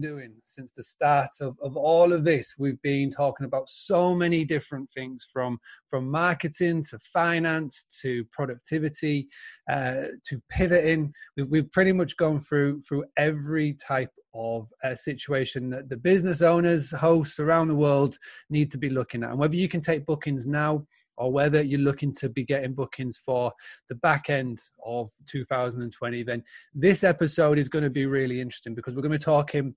[0.00, 2.54] doing since the start of, of all of this.
[2.58, 9.28] We've been talking about so many different things from from marketing to finance to productivity
[9.70, 11.12] uh, to pivoting.
[11.36, 16.42] We've, we've pretty much gone through through every type of a situation that the business
[16.42, 18.16] owners hosts around the world
[18.50, 19.30] need to be looking at.
[19.30, 23.18] And whether you can take bookings now or whether you're looking to be getting bookings
[23.18, 23.52] for
[23.88, 26.42] the back end of 2020, then
[26.74, 29.74] this episode is going to be really interesting because we're going to be talking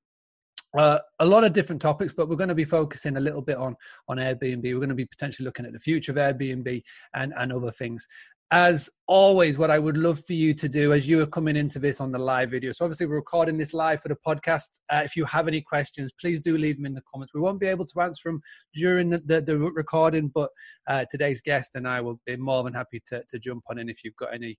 [0.78, 3.58] uh, a lot of different topics, but we're going to be focusing a little bit
[3.58, 3.76] on
[4.08, 4.64] on Airbnb.
[4.64, 6.82] We're going to be potentially looking at the future of Airbnb
[7.14, 8.08] and and other things
[8.52, 11.80] as always, what I would love for you to do as you are coming into
[11.80, 12.74] this on the live video.
[12.74, 14.82] So, obviously, we're recording this live for the podcast.
[14.90, 17.34] Uh, if you have any questions, please do leave them in the comments.
[17.34, 18.42] We won't be able to answer them
[18.76, 20.50] during the, the, the recording, but
[20.88, 23.88] uh, today's guest and I will be more than happy to, to jump on in
[23.88, 24.58] if you've got any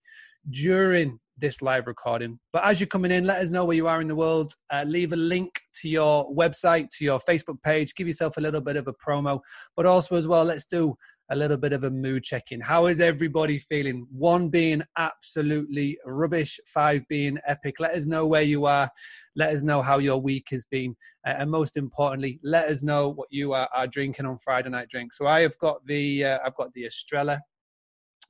[0.48, 2.38] during this live recording.
[2.52, 4.54] But as you're coming in, let us know where you are in the world.
[4.70, 7.94] Uh, leave a link to your website, to your Facebook page.
[7.96, 9.40] Give yourself a little bit of a promo,
[9.76, 10.94] but also as well, let's do
[11.30, 12.60] a little bit of a mood check in.
[12.60, 14.06] How is everybody feeling?
[14.12, 17.80] One being absolutely rubbish, five being epic.
[17.80, 18.88] Let us know where you are.
[19.34, 20.94] Let us know how your week has been.
[21.26, 24.88] Uh, and most importantly, let us know what you are, are, drinking on Friday night
[24.90, 25.12] drink.
[25.12, 27.40] So I have got the uh, I've got the Estrella.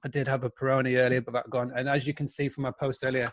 [0.04, 1.72] I did have a Peroni earlier, but that gone.
[1.76, 3.30] And as you can see from my post earlier,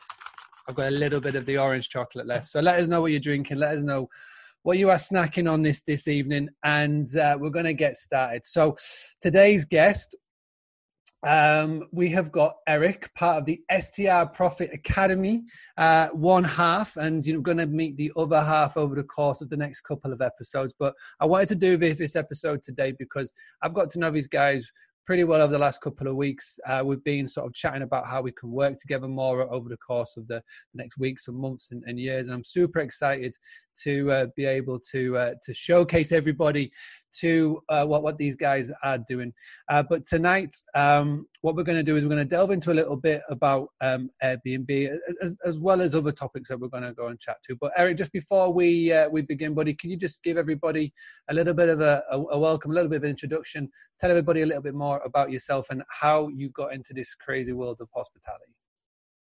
[0.68, 2.48] I've got a little bit of the orange chocolate left.
[2.48, 3.58] So let us know what you're drinking.
[3.58, 4.08] Let us know
[4.64, 8.46] what you are snacking on this this evening, and uh, we're going to get started.
[8.46, 8.76] So,
[9.22, 10.16] today's guest,
[11.26, 15.44] um, we have got Eric, part of the STR Profit Academy,
[15.78, 19.50] uh, one half, and you're going to meet the other half over the course of
[19.50, 20.74] the next couple of episodes.
[20.78, 24.28] But I wanted to do this, this episode today because I've got to know these
[24.28, 24.70] guys
[25.10, 26.60] pretty well over the last couple of weeks.
[26.68, 29.78] Uh, we've been sort of chatting about how we can work together more over the
[29.78, 30.40] course of the,
[30.76, 32.28] next weeks and months and, and, years.
[32.28, 33.34] And I'm super excited
[33.82, 36.72] to uh, be able to uh, to showcase everybody
[37.20, 39.34] to uh, what what these guys are doing.
[39.70, 42.72] Uh, but tonight, um, what we're going to do is we're going to delve into
[42.72, 46.84] a little bit about um, Airbnb as, as, well as other topics that we're going
[46.84, 47.56] to go and chat to.
[47.56, 50.94] But Eric, just before we uh, we begin, buddy, can you just give everybody
[51.30, 53.70] a little bit of a, a, a welcome, a little bit of an introduction,
[54.00, 57.54] tell everybody a little bit more about yourself and how you got into this crazy
[57.54, 58.54] world of hospitality.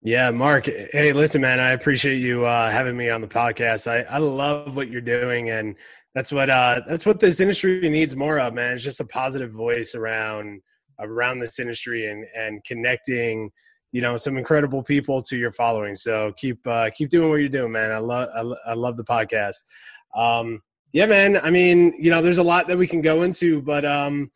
[0.02, 0.66] Yeah, Mark.
[0.66, 3.90] Hey, listen, man, I appreciate you uh, having me on the podcast.
[3.90, 5.74] I, I love what you're doing, and
[6.14, 8.74] that's what uh, that's what this industry needs more of, man.
[8.74, 10.60] It's just a positive voice around
[11.00, 13.50] around this industry and and connecting,
[13.92, 15.94] you know, some incredible people to your following.
[15.94, 17.90] So keep uh, keep doing what you're doing, man.
[17.90, 19.56] I love I, I love the podcast.
[20.14, 21.36] Um, yeah, man.
[21.42, 24.30] I mean, you know, there's a lot that we can go into, but um,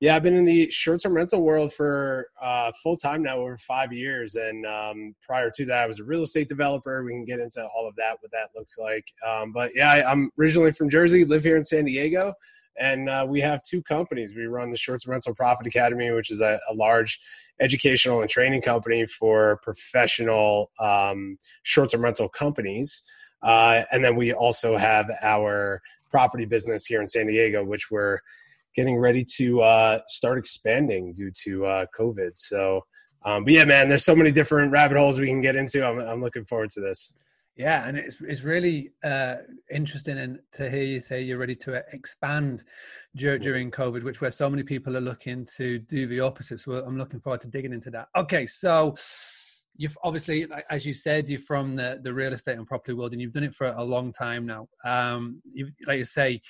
[0.00, 3.92] yeah, I've been in the short-term rental world for uh, full time now, over five
[3.92, 4.36] years.
[4.36, 7.02] And um, prior to that, I was a real estate developer.
[7.02, 9.04] We can get into all of that, what that looks like.
[9.26, 12.32] Um, but yeah, I, am originally from Jersey, live here in San Diego,
[12.78, 14.34] and uh, we have two companies.
[14.36, 17.18] We run the Short-term Rental Profit Academy, which is a, a large
[17.58, 23.02] educational and training company for professional um, short-term rental companies.
[23.42, 28.20] Uh, and then we also have our property business here in San Diego, which we're
[28.78, 32.30] getting ready to uh, start expanding due to uh, COVID.
[32.36, 32.80] So,
[33.24, 35.84] um, but yeah, man, there's so many different rabbit holes we can get into.
[35.84, 37.12] I'm, I'm looking forward to this.
[37.56, 41.82] Yeah, and it's it's really uh, interesting and to hear you say you're ready to
[41.92, 42.62] expand
[43.18, 43.42] mm-hmm.
[43.42, 46.60] during COVID, which where so many people are looking to do the opposite.
[46.60, 48.06] So I'm looking forward to digging into that.
[48.14, 48.94] Okay, so
[49.76, 53.20] you've obviously, as you said, you're from the the real estate and property world, and
[53.20, 54.68] you've done it for a long time now.
[54.84, 56.40] Um, you like you say,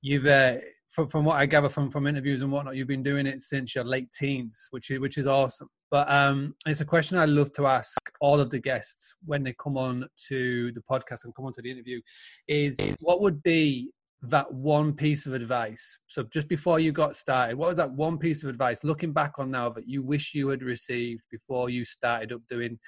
[0.00, 0.56] you've uh,
[0.88, 3.74] from, from what I gather from from interviews and whatnot, you've been doing it since
[3.74, 5.68] your late teens, which is which is awesome.
[5.90, 9.54] But um, it's a question I love to ask all of the guests when they
[9.62, 12.00] come on to the podcast and come on to the interview:
[12.48, 13.90] is what would be
[14.22, 15.98] that one piece of advice?
[16.06, 19.38] So just before you got started, what was that one piece of advice, looking back
[19.38, 22.78] on now, that you wish you had received before you started up doing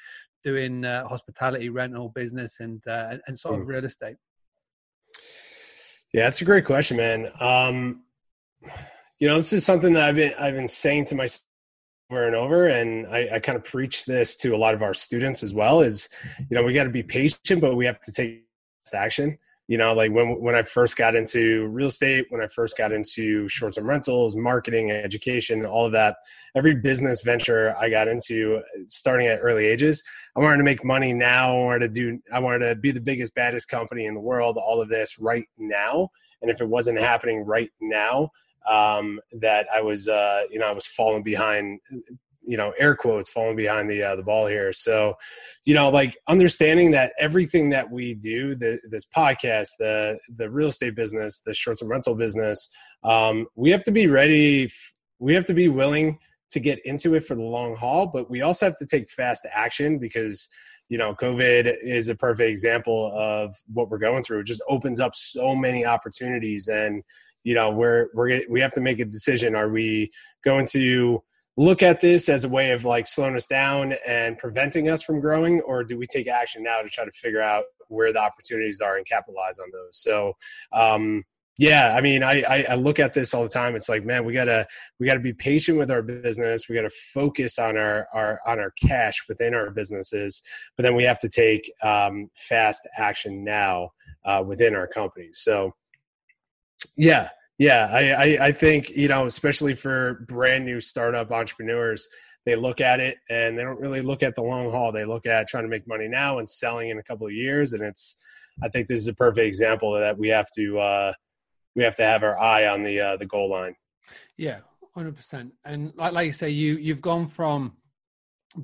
[0.45, 3.71] doing uh, hospitality, rental business, and uh, and sort of hmm.
[3.71, 4.17] real estate?
[6.13, 7.31] Yeah, that's a great question, man.
[7.41, 8.03] Um,
[9.19, 11.43] you know, this is something that I've been I've been saying to myself
[12.11, 14.95] over and over, and I, I kind of preach this to a lot of our
[14.95, 15.81] students as well.
[15.81, 16.09] Is
[16.39, 18.45] you know we got to be patient, but we have to take
[18.95, 19.37] action
[19.69, 22.93] you know like when when i first got into real estate when i first got
[22.93, 26.17] into short-term rentals marketing education all of that
[26.55, 30.03] every business venture i got into starting at early ages
[30.37, 31.57] i wanted to make money now.
[31.57, 34.57] I wanted to do i wanted to be the biggest baddest company in the world
[34.57, 36.09] all of this right now.
[36.43, 38.31] And if it wasn't happening right now
[38.69, 41.81] um, that i was uh, you know i was falling behind
[42.47, 44.73] you know air quotes falling behind the uh, the ball here.
[44.73, 45.15] So
[45.67, 50.69] you know like understanding that everything that we do the, this podcast the the real
[50.69, 52.71] estate business the short-term rental business
[53.05, 54.71] um, we have to be ready
[55.19, 56.19] we have to be willing
[56.51, 59.47] to get into it for the long haul but we also have to take fast
[59.53, 60.49] action because
[60.89, 64.41] you know covid is a perfect example of what we're going through.
[64.41, 67.03] It just opens up so many opportunities and
[67.43, 69.55] you know we're we're we have to make a decision.
[69.55, 70.11] Are we
[70.45, 71.23] going to
[71.57, 75.21] look at this as a way of like slowing us down and preventing us from
[75.21, 78.81] growing or do we take action now to try to figure out where the opportunities
[78.81, 79.97] are and capitalize on those?
[79.97, 80.35] So
[80.73, 81.25] um
[81.59, 83.75] yeah i mean I, I, look at this all the time.
[83.77, 84.67] It's like man we gotta
[85.01, 86.69] we gotta be patient with our business.
[86.69, 90.43] We gotta focus on our our on our cash within our businesses.
[90.77, 93.93] But then we have to take um, fast action now
[94.27, 95.31] uh, within our company.
[95.33, 95.73] So
[96.97, 102.09] yeah yeah I, I i think you know especially for brand new startup entrepreneurs
[102.45, 105.27] they look at it and they don't really look at the long haul they look
[105.27, 108.17] at trying to make money now and selling in a couple of years and it's
[108.63, 111.13] i think this is a perfect example that we have to uh
[111.77, 113.77] we have to have our eye on the uh, the goal line.
[114.37, 114.61] Yeah,
[114.95, 115.53] hundred percent.
[115.65, 117.75] And like like you say, you you've gone from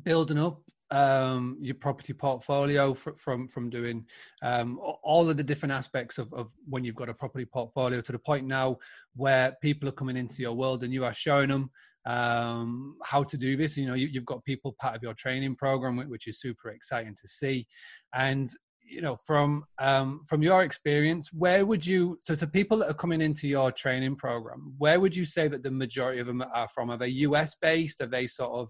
[0.02, 0.62] building up
[0.92, 4.04] um, your property portfolio fr- from from doing
[4.42, 8.12] um, all of the different aspects of, of when you've got a property portfolio to
[8.12, 8.76] the point now
[9.16, 11.70] where people are coming into your world and you are showing them
[12.04, 13.76] um, how to do this.
[13.76, 17.14] You know, you, have got people part of your training program, which is super exciting
[17.20, 17.66] to see.
[18.14, 18.50] And
[18.92, 22.94] you know from um, from your experience where would you so to people that are
[22.94, 26.68] coming into your training program where would you say that the majority of them are
[26.68, 28.68] from are they us based are they sort of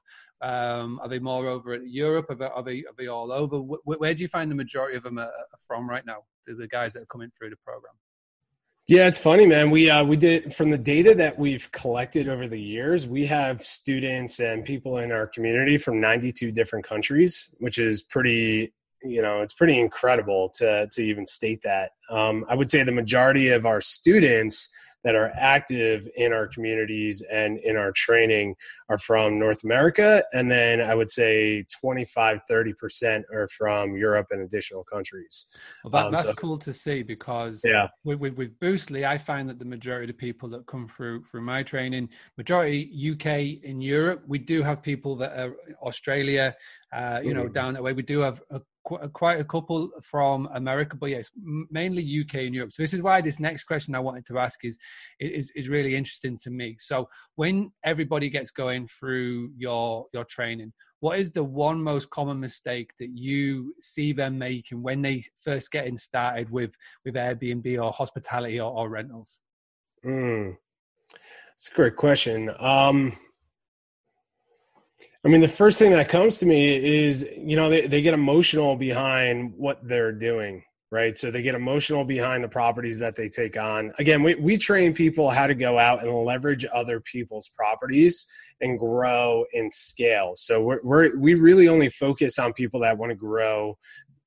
[0.48, 3.60] um, are they more over at europe are they, are they, are they all over
[3.60, 5.30] where, where, do you find the majority of them are,
[5.60, 7.94] from right now the guys that are coming through the program
[8.88, 9.70] yeah, it's funny, man.
[9.70, 13.06] We uh, we did from the data that we've collected over the years.
[13.06, 18.72] We have students and people in our community from 92 different countries, which is pretty
[19.04, 22.92] you know it's pretty incredible to to even state that um, i would say the
[22.92, 24.68] majority of our students
[25.04, 28.54] that are active in our communities and in our training
[28.88, 30.22] are from North America.
[30.32, 35.46] And then I would say 25, 30% are from Europe and additional countries.
[35.82, 37.88] Well, that, um, that's so, cool to see because yeah.
[38.04, 41.24] with, with, with Boostly, I find that the majority of the people that come through
[41.24, 46.54] through my training, majority UK in Europe, we do have people that are Australia,
[46.92, 47.52] uh, you know, mm-hmm.
[47.52, 47.92] down that way.
[47.92, 51.30] We do have a quite a couple from America, but yes,
[51.70, 52.72] mainly UK and Europe.
[52.72, 54.78] So this is why this next question I wanted to ask is
[55.20, 56.76] is, is really interesting to me.
[56.78, 62.40] So when everybody gets going through your your training, what is the one most common
[62.40, 66.74] mistake that you see them making when they first getting started with
[67.04, 69.38] with Airbnb or hospitality or, or rentals?
[70.04, 70.56] Mm,
[71.10, 72.50] that's a great question.
[72.58, 73.12] Um,
[75.24, 78.14] I mean, the first thing that comes to me is, you know, they, they get
[78.14, 81.16] emotional behind what they're doing, right?
[81.16, 83.92] So they get emotional behind the properties that they take on.
[83.98, 88.26] Again, we, we train people how to go out and leverage other people's properties
[88.60, 90.32] and grow and scale.
[90.34, 93.78] So we're, we're we really only focus on people that want to grow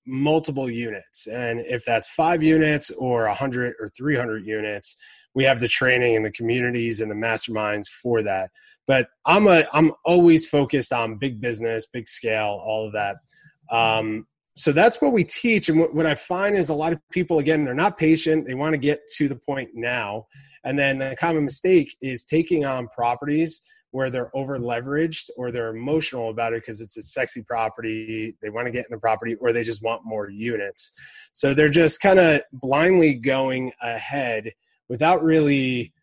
[0.06, 1.28] multiple units.
[1.28, 4.96] And if that's five units or 100 or 300 units,
[5.36, 8.50] we have the training and the communities and the masterminds for that
[8.88, 13.18] but I'm a I'm always focused on big business, big scale, all of that.
[13.72, 14.28] Um,
[14.58, 15.68] so that's what we teach.
[15.70, 18.48] And what, what I find is a lot of people, again, they're not patient.
[18.48, 20.28] They want to get to the point now.
[20.64, 23.62] And then the common mistake is taking on properties
[23.92, 28.36] where they're over leveraged or they're emotional about it because it's a sexy property.
[28.42, 30.92] They want to get in the property or they just want more units.
[31.34, 34.52] So they're just kind of blindly going ahead
[34.90, 35.94] without really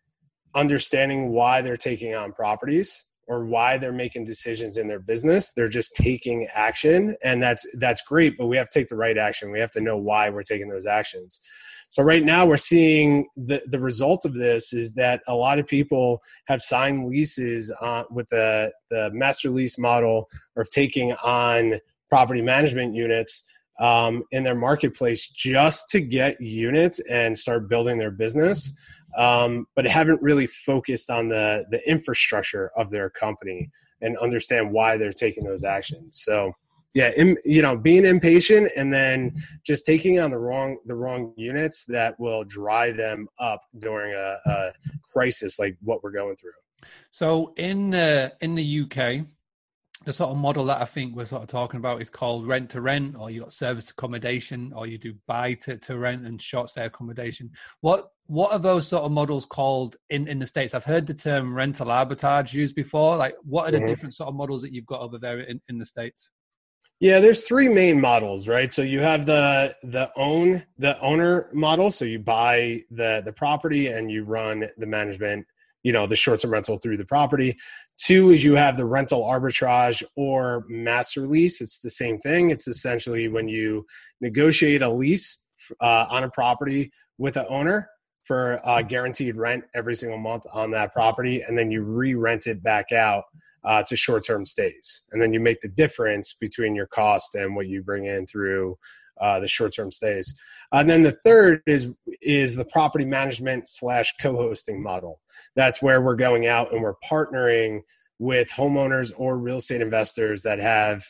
[0.55, 5.67] understanding why they're taking on properties or why they're making decisions in their business they're
[5.67, 7.15] just taking action.
[7.23, 9.51] And that's that's great but we have to take the right action.
[9.51, 11.39] We have to know why we're taking those actions.
[11.87, 15.67] So right now we're seeing the the result of this is that a lot of
[15.67, 22.41] people have signed leases uh, with the the master lease model or taking on property
[22.41, 23.43] management units
[23.79, 28.73] um, in their marketplace just to get units and start building their business
[29.17, 33.69] um, but haven't really focused on the the infrastructure of their company
[34.01, 36.21] and understand why they're taking those actions.
[36.23, 36.51] So
[36.93, 37.11] yeah,
[37.43, 39.33] you know, being impatient and then
[39.65, 44.37] just taking on the wrong the wrong units that will dry them up during a,
[44.45, 44.71] a
[45.11, 46.51] crisis like what we're going through.
[47.11, 49.25] So in uh, in the UK,
[50.05, 52.69] the sort of model that I think we're sort of talking about is called rent
[52.71, 56.41] to rent, or you got service accommodation, or you do buy to, to rent and
[56.41, 57.51] short stay accommodation.
[57.81, 60.73] What what are those sort of models called in, in the states?
[60.73, 63.17] I've heard the term rental arbitrage used before.
[63.17, 63.87] Like, what are the mm-hmm.
[63.87, 66.31] different sort of models that you've got over there in, in the states?
[66.99, 68.73] Yeah, there's three main models, right?
[68.73, 71.91] So you have the the own the owner model.
[71.91, 75.45] So you buy the the property and you run the management
[75.83, 77.57] you know the short-term rental through the property
[77.97, 82.49] two is you have the rental arbitrage or master lease it's the same thing.
[82.49, 83.85] It's essentially when you
[84.21, 85.37] negotiate a lease
[85.81, 87.89] uh, on a property with an owner
[88.23, 92.63] for uh, guaranteed rent every single month on that property and then you re-rent it
[92.63, 93.23] back out
[93.65, 95.03] uh, to short-term stays.
[95.11, 98.77] And then you make the difference between your cost and what you bring in through
[99.19, 100.33] uh, the short-term stays.
[100.71, 101.89] And then the third is
[102.21, 105.19] is the property management slash co-hosting model.
[105.55, 107.81] That's where we're going out and we're partnering
[108.19, 111.03] with homeowners or real estate investors that have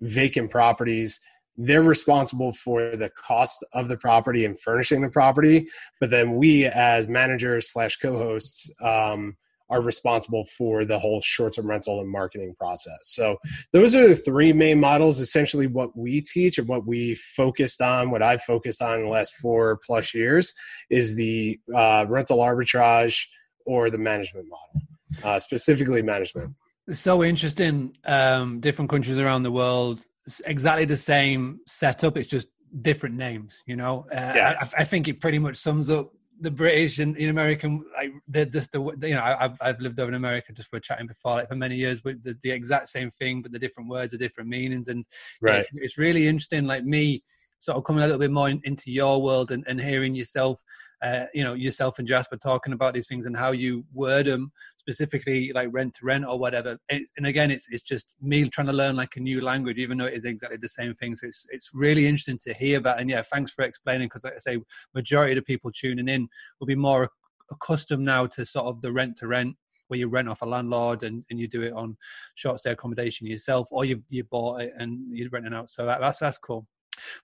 [0.00, 1.20] vacant properties.
[1.56, 5.68] They're responsible for the cost of the property and furnishing the property,
[6.00, 9.36] but then we, as managers slash co-hosts, um,
[9.70, 12.98] are responsible for the whole short-term rental and marketing process.
[13.02, 13.38] So
[13.72, 15.20] those are the three main models.
[15.20, 19.10] Essentially, what we teach and what we focused on, what I've focused on in the
[19.10, 20.52] last four plus years,
[20.90, 23.24] is the uh, rental arbitrage
[23.64, 24.86] or the management model,
[25.24, 26.54] uh, specifically management.
[26.90, 27.96] So interesting.
[28.04, 30.00] Um, different countries around the world,
[30.44, 32.18] exactly the same setup.
[32.18, 32.48] It's just
[32.82, 33.62] different names.
[33.66, 34.58] You know, uh, yeah.
[34.60, 36.12] I, I think it pretty much sums up
[36.44, 40.10] the British and in American, like the, just the you know, I've I've lived over
[40.10, 40.52] in America.
[40.52, 43.50] Just we're chatting before, like for many years, with the, the exact same thing, but
[43.50, 45.04] the different words, the different meanings, and
[45.40, 45.60] right.
[45.60, 46.66] it's, it's really interesting.
[46.66, 47.22] Like me,
[47.58, 50.62] sort of coming a little bit more in, into your world and, and hearing yourself
[51.04, 54.50] uh, you know yourself and Jasper talking about these things and how you word them
[54.78, 56.78] specifically like rent to rent or whatever.
[56.88, 59.98] It's, and again, it's it's just me trying to learn like a new language, even
[59.98, 61.14] though it is exactly the same thing.
[61.14, 63.00] So it's it's really interesting to hear that.
[63.00, 64.58] And yeah, thanks for explaining because like I say,
[64.94, 66.26] majority of the people tuning in
[66.58, 67.10] will be more
[67.50, 69.56] accustomed now to sort of the rent to rent
[69.88, 71.94] where you rent off a landlord and, and you do it on
[72.36, 76.00] short stay accommodation yourself or you you bought it and you're renting out so that,
[76.00, 76.66] that's that's cool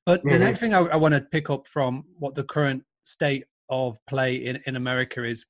[0.05, 0.29] but mm-hmm.
[0.29, 3.97] the next thing I, I want to pick up from what the current state of
[4.07, 5.47] play in, in America is,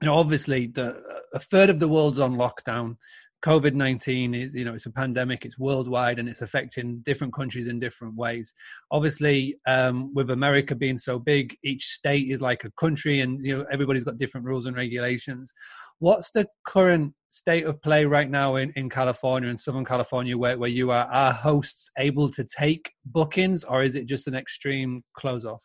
[0.00, 1.00] you know, obviously the
[1.34, 2.96] a third of the world's on lockdown.
[3.44, 5.44] COVID nineteen is, you know, it's a pandemic.
[5.44, 8.54] It's worldwide and it's affecting different countries in different ways.
[8.90, 13.58] Obviously, um, with America being so big, each state is like a country, and you
[13.58, 15.52] know everybody's got different rules and regulations.
[15.98, 20.56] What's the current state of play right now in, in California in Southern California, where,
[20.56, 21.06] where you are?
[21.06, 25.64] Are hosts able to take bookings, or is it just an extreme close off?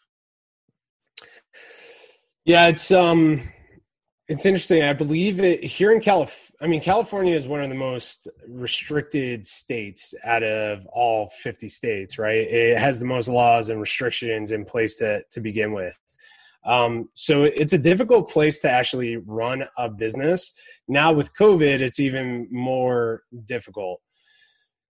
[2.45, 3.49] Yeah, it's um
[4.27, 4.83] it's interesting.
[4.83, 9.47] I believe it here in Calif I mean California is one of the most restricted
[9.47, 12.47] states out of all 50 states, right?
[12.47, 15.97] It has the most laws and restrictions in place to to begin with.
[16.65, 20.53] Um, so it's a difficult place to actually run a business.
[20.87, 24.01] Now with COVID, it's even more difficult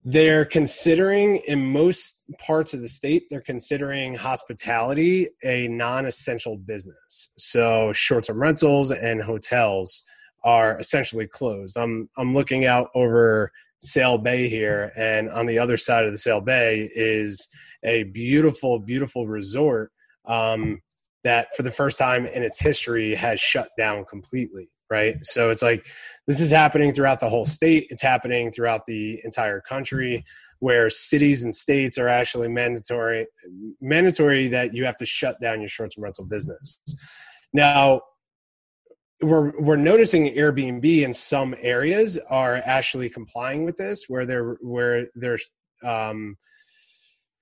[0.05, 7.29] they're considering in most parts of the state they're considering hospitality a non-essential business.
[7.38, 10.03] So short-term rentals and hotels
[10.43, 11.77] are essentially closed.
[11.77, 16.17] I'm i'm looking out over sail bay here and on the other side of the
[16.17, 17.48] sail bay is
[17.83, 19.91] a beautiful beautiful resort
[20.25, 20.81] um,
[21.24, 25.25] that for the first time in its history has shut down completely right?
[25.25, 25.88] So it's like
[26.27, 27.88] this is happening throughout the whole state.
[27.89, 30.24] It's happening throughout the entire country,
[30.60, 33.27] where cities and states are actually mandatory
[33.82, 36.82] mandatory that you have to shut down your short-term rental business.
[37.51, 38.01] Now,
[39.22, 45.08] we're we're noticing Airbnb in some areas are actually complying with this, where they're where
[45.15, 45.39] they're
[45.84, 46.38] um,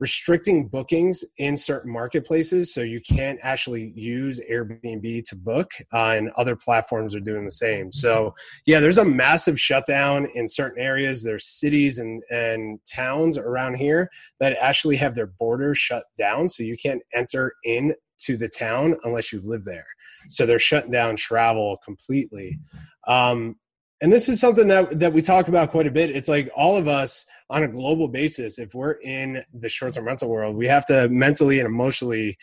[0.01, 6.31] restricting bookings in certain marketplaces so you can't actually use airbnb to book uh, and
[6.31, 7.91] other platforms are doing the same.
[7.91, 8.33] So
[8.65, 11.21] yeah there's a massive shutdown in certain areas.
[11.21, 16.63] There's cities and, and towns around here that actually have their borders shut down so
[16.63, 19.85] you can't enter in to the town unless you live there.
[20.29, 22.59] So they're shutting down travel completely.
[23.07, 23.55] Um,
[24.01, 26.09] and this is something that that we talk about quite a bit.
[26.09, 30.29] It's like all of us on a global basis if we're in the short-term rental
[30.29, 32.37] world we have to mentally and emotionally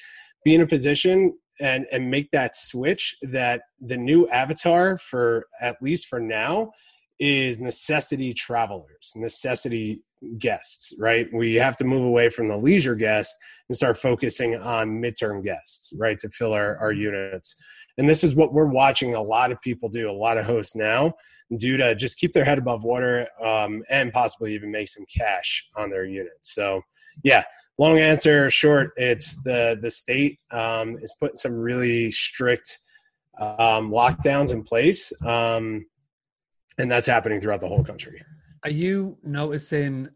[0.45, 5.83] be in a position and and make that switch that the new avatar for at
[5.83, 6.71] least for now
[7.19, 10.03] is necessity travelers necessity
[10.39, 11.27] guests right?
[11.33, 13.35] We have to move away from the leisure guests
[13.69, 17.55] and start focusing on midterm guests right to fill our, our units
[17.99, 20.75] And this is what we're watching a lot of people do, a lot of hosts
[20.77, 21.13] now
[21.57, 25.67] do to just keep their head above water um, and possibly even make some cash
[25.77, 26.33] on their unit.
[26.43, 26.83] So,
[27.23, 27.43] yeah,
[27.79, 32.79] long answer short, it's the the state um, is putting some really strict
[33.39, 35.87] um, lockdowns in place, um,
[36.77, 38.23] and that's happening throughout the whole country.
[38.65, 40.09] Are you noticing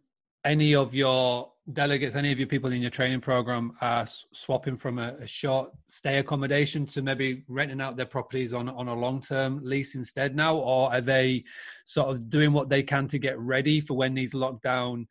[0.45, 4.99] any of your delegates, any of your people in your training program are swapping from
[4.99, 9.21] a, a, short stay accommodation to maybe renting out their properties on, on a long
[9.21, 10.57] term lease instead now?
[10.57, 11.45] Or are they
[11.85, 15.07] sort of doing what they can to get ready for when these lockdown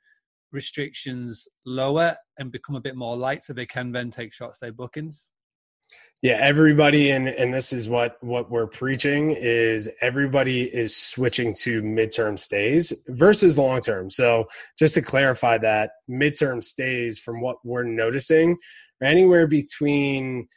[0.51, 4.70] restrictions lower and become a bit more light so they can then take short stay
[4.70, 5.27] bookings?
[6.22, 11.82] Yeah everybody and and this is what what we're preaching is everybody is switching to
[11.82, 14.46] midterm stays versus long term so
[14.78, 18.58] just to clarify that midterm stays from what we're noticing
[19.01, 20.48] are anywhere between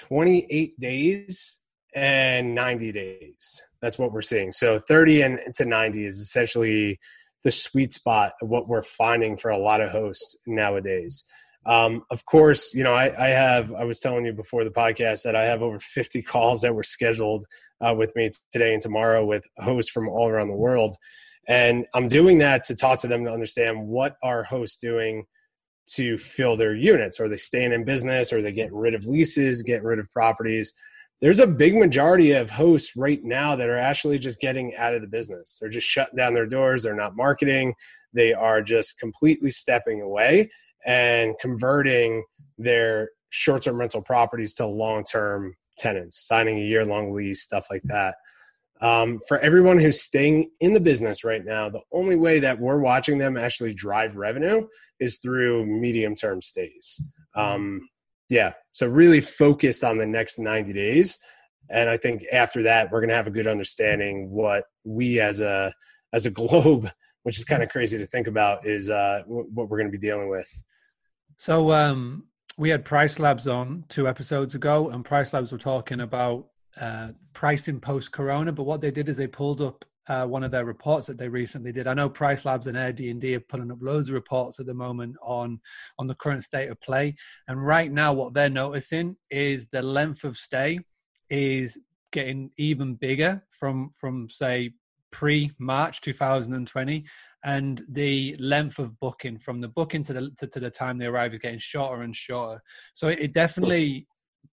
[0.00, 1.58] 28 days
[1.94, 3.62] and 90 days.
[3.80, 4.52] That's what we're seeing.
[4.52, 6.98] So 30 and to 90 is essentially
[7.44, 11.24] the sweet spot of what we're finding for a lot of hosts nowadays
[11.66, 15.22] um, of course, you know, I, I, have, I was telling you before the podcast
[15.22, 17.44] that I have over 50 calls that were scheduled
[17.80, 20.94] uh, with me today and tomorrow with hosts from all around the world.
[21.46, 25.24] And I'm doing that to talk to them to understand what are hosts doing
[25.86, 27.20] to fill their units.
[27.20, 28.32] Are they staying in business?
[28.32, 30.72] Are they getting rid of leases, getting rid of properties?
[31.20, 35.00] There's a big majority of hosts right now that are actually just getting out of
[35.02, 35.58] the business.
[35.60, 36.82] They're just shutting down their doors.
[36.82, 37.74] They're not marketing.
[38.12, 40.50] They are just completely stepping away
[40.84, 42.24] and converting
[42.58, 48.14] their short-term rental properties to long-term tenants, signing a year-long lease, stuff like that.
[48.80, 52.80] Um, for everyone who's staying in the business right now, the only way that we're
[52.80, 54.66] watching them actually drive revenue
[55.00, 57.00] is through medium-term stays.
[57.34, 57.88] Um,
[58.28, 61.18] yeah, so really focused on the next 90 days,
[61.70, 65.40] and I think after that we're going to have a good understanding what we as
[65.40, 65.72] a
[66.12, 66.90] as a globe,
[67.22, 70.06] which is kind of crazy to think about, is uh, what we're going to be
[70.06, 70.48] dealing with.
[71.36, 72.24] So um,
[72.58, 76.46] we had PriceLabs on two episodes ago, and PriceLabs were talking about
[76.80, 78.52] uh, pricing post Corona.
[78.52, 81.28] But what they did is they pulled up uh, one of their reports that they
[81.28, 81.86] recently did.
[81.86, 85.60] I know PriceLabs and Airbnb are pulling up loads of reports at the moment on
[85.98, 87.14] on the current state of play.
[87.48, 90.80] And right now, what they're noticing is the length of stay
[91.30, 91.78] is
[92.12, 94.72] getting even bigger from from say
[95.10, 97.04] pre March 2020
[97.44, 101.06] and the length of booking from the booking to the to, to the time they
[101.06, 102.60] arrive is getting shorter and shorter.
[102.94, 104.06] So it, it definitely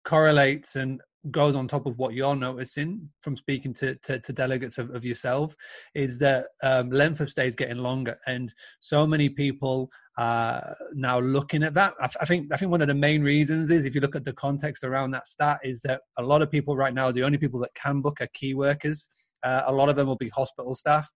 [0.04, 4.80] correlates and goes on top of what you're noticing from speaking to, to, to delegates
[4.80, 5.56] of, of, yourself
[5.94, 8.18] is that um, length of stay is getting longer.
[8.26, 11.94] And so many people are now looking at that.
[12.02, 14.26] I, I, think i think one of the main reasons is if you look at
[14.26, 17.38] the context around that stat is that a lot of people right now the only
[17.38, 19.08] people that can book are key workers.
[19.44, 21.08] Uh, a lot of them will be hospital staff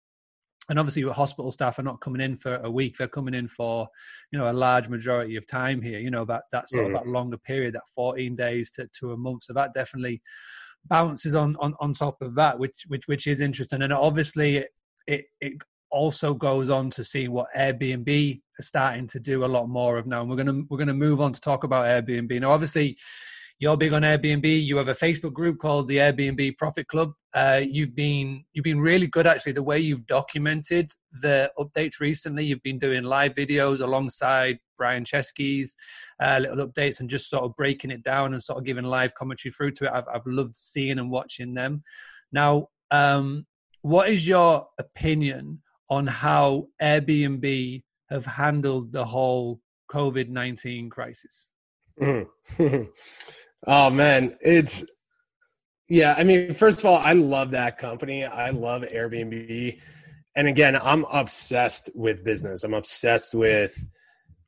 [0.69, 2.97] and obviously hospital staff are not coming in for a week.
[2.97, 3.87] They're coming in for
[4.31, 6.87] you know a large majority of time here you know that that sort mm.
[6.87, 9.43] of that longer period that 14 days to, to a month.
[9.43, 10.21] So that definitely
[10.87, 13.81] bounces on on, on top of that which which which is interesting.
[13.81, 14.69] And obviously it,
[15.07, 15.53] it, it
[15.91, 20.07] also goes on to see what Airbnb are starting to do a lot more of
[20.07, 20.21] now.
[20.21, 22.41] And we're going to we're going to move on to talk about Airbnb.
[22.41, 22.97] Now obviously
[23.59, 24.65] you're big on Airbnb.
[24.65, 27.13] You have a Facebook group called the Airbnb Profit Club.
[27.33, 30.91] Uh, you've been you've been really good actually the way you've documented
[31.21, 32.45] the updates recently.
[32.45, 35.75] You've been doing live videos alongside Brian Chesky's
[36.21, 39.15] uh, little updates and just sort of breaking it down and sort of giving live
[39.15, 39.91] commentary through to it.
[39.93, 41.81] I've I've loved seeing and watching them.
[42.33, 43.45] Now, um,
[43.83, 51.49] what is your opinion on how Airbnb have handled the whole COVID nineteen crisis?
[52.01, 52.83] Mm-hmm.
[53.67, 54.85] Oh man, it's
[55.89, 56.15] yeah.
[56.17, 58.23] I mean, first of all, I love that company.
[58.23, 59.79] I love Airbnb,
[60.35, 62.63] and again, I'm obsessed with business.
[62.63, 63.75] I'm obsessed with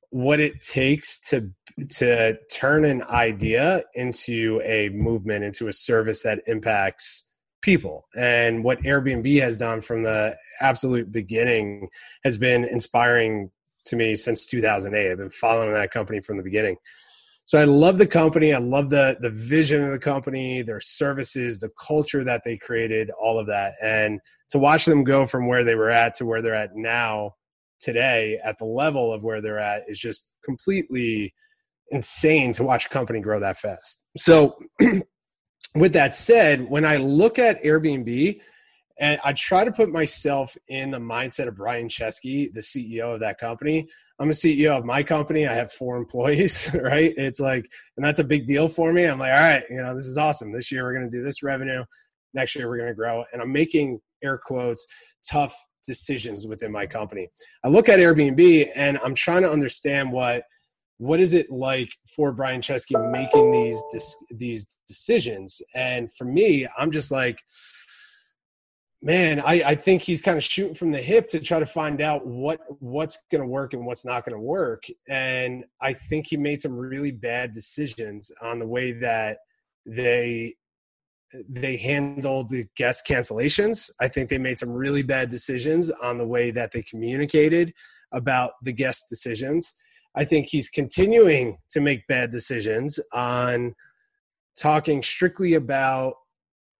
[0.09, 1.51] what it takes to
[1.89, 7.27] to turn an idea into a movement, into a service that impacts
[7.61, 8.07] people.
[8.15, 11.89] And what Airbnb has done from the absolute beginning
[12.23, 13.51] has been inspiring
[13.85, 15.11] to me since 2008.
[15.11, 16.77] I've been following that company from the beginning.
[17.47, 18.53] So I love the company.
[18.53, 23.09] I love the the vision of the company, their services, the culture that they created,
[23.11, 23.75] all of that.
[23.81, 27.35] And to watch them go from where they were at to where they're at now
[27.79, 31.33] today at the level of where they're at is just completely
[31.89, 34.01] insane to watch a company grow that fast.
[34.17, 34.57] So
[35.75, 38.41] with that said, when I look at Airbnb
[38.99, 43.21] and I try to put myself in the mindset of Brian Chesky, the CEO of
[43.21, 43.87] that company,
[44.19, 45.47] I'm a CEO of my company.
[45.47, 47.13] I have four employees, right?
[47.17, 49.05] It's like, and that's a big deal for me.
[49.05, 50.51] I'm like, all right, you know, this is awesome.
[50.51, 51.83] This year we're going to do this revenue.
[52.33, 53.23] Next year we're going to grow.
[53.31, 54.85] And I'm making air quotes
[55.29, 57.29] tough decisions within my company.
[57.63, 60.43] I look at Airbnb and I'm trying to understand what
[60.99, 63.81] what is it like for Brian Chesky making these
[64.31, 65.61] these decisions?
[65.75, 67.37] And for me, I'm just like,
[69.01, 72.01] man, I, I think he's kind of shooting from the hip to try to find
[72.01, 74.83] out what what's going to work and what's not going to work.
[75.07, 79.39] And I think he made some really bad decisions on the way that
[79.85, 80.55] they
[81.49, 83.89] they handled the guest cancellations.
[83.99, 87.73] I think they made some really bad decisions on the way that they communicated
[88.13, 89.73] about the guest decisions.
[90.15, 93.75] I think he's continuing to make bad decisions on
[94.57, 96.15] talking strictly about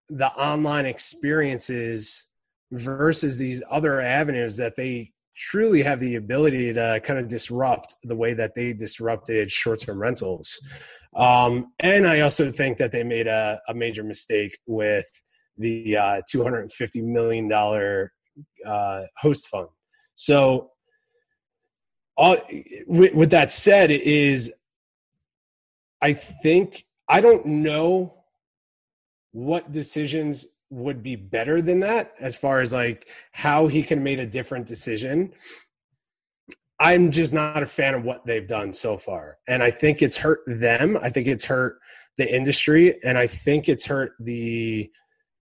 [0.09, 2.27] the online experiences
[2.71, 8.15] versus these other avenues that they truly have the ability to kind of disrupt the
[8.15, 10.59] way that they disrupted short-term rentals.
[11.15, 15.05] Um, and I also think that they made a, a major mistake with
[15.57, 17.51] the uh, $250 million
[18.65, 19.67] uh, host fund.
[20.15, 20.71] So,
[22.15, 22.37] all,
[22.87, 24.51] with, with that said, is
[26.01, 28.16] I think I don't know
[29.38, 34.17] what decisions would be better than that as far as like how he can make
[34.17, 35.32] a different decision.
[36.80, 40.17] I'm just not a fan of what they've done so far and i think it's
[40.17, 40.97] hurt them.
[41.04, 41.78] I think it's hurt
[42.17, 44.89] the industry and i think it's hurt the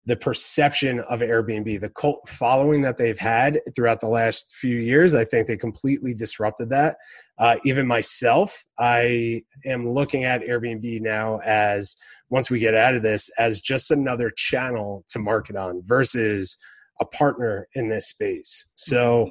[0.07, 5.15] the perception of airbnb the cult following that they've had throughout the last few years
[5.15, 6.97] i think they completely disrupted that
[7.39, 11.97] uh, even myself i am looking at airbnb now as
[12.33, 16.57] once we get out of this as just another channel to market on versus
[17.01, 18.71] a partner in this space.
[18.75, 19.31] So,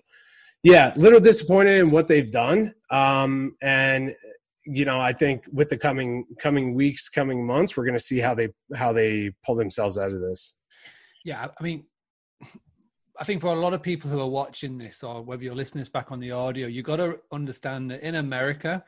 [0.61, 2.73] yeah, little disappointed in what they've done.
[2.91, 4.13] Um, and
[4.63, 8.19] you know, I think with the coming coming weeks, coming months, we're going to see
[8.19, 10.55] how they how they pull themselves out of this.
[11.23, 11.85] Yeah, I mean,
[13.19, 15.85] I think for a lot of people who are watching this, or whether you're listening
[15.93, 18.83] back on the audio, you got to understand that in America,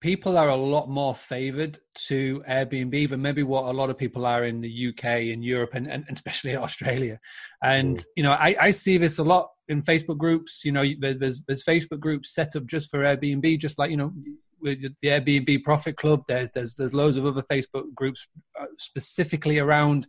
[0.00, 4.26] people are a lot more favored to Airbnb than maybe what a lot of people
[4.26, 7.18] are in the UK and Europe and, and especially Australia.
[7.62, 8.04] And, mm.
[8.16, 10.62] you know, I, I see this a lot in Facebook groups.
[10.62, 14.12] You know, there's, there's Facebook groups set up just for Airbnb, just like, you know,
[14.60, 16.24] with the Airbnb Profit Club.
[16.28, 18.28] There's, there's, there's loads of other Facebook groups
[18.60, 20.06] uh, specifically around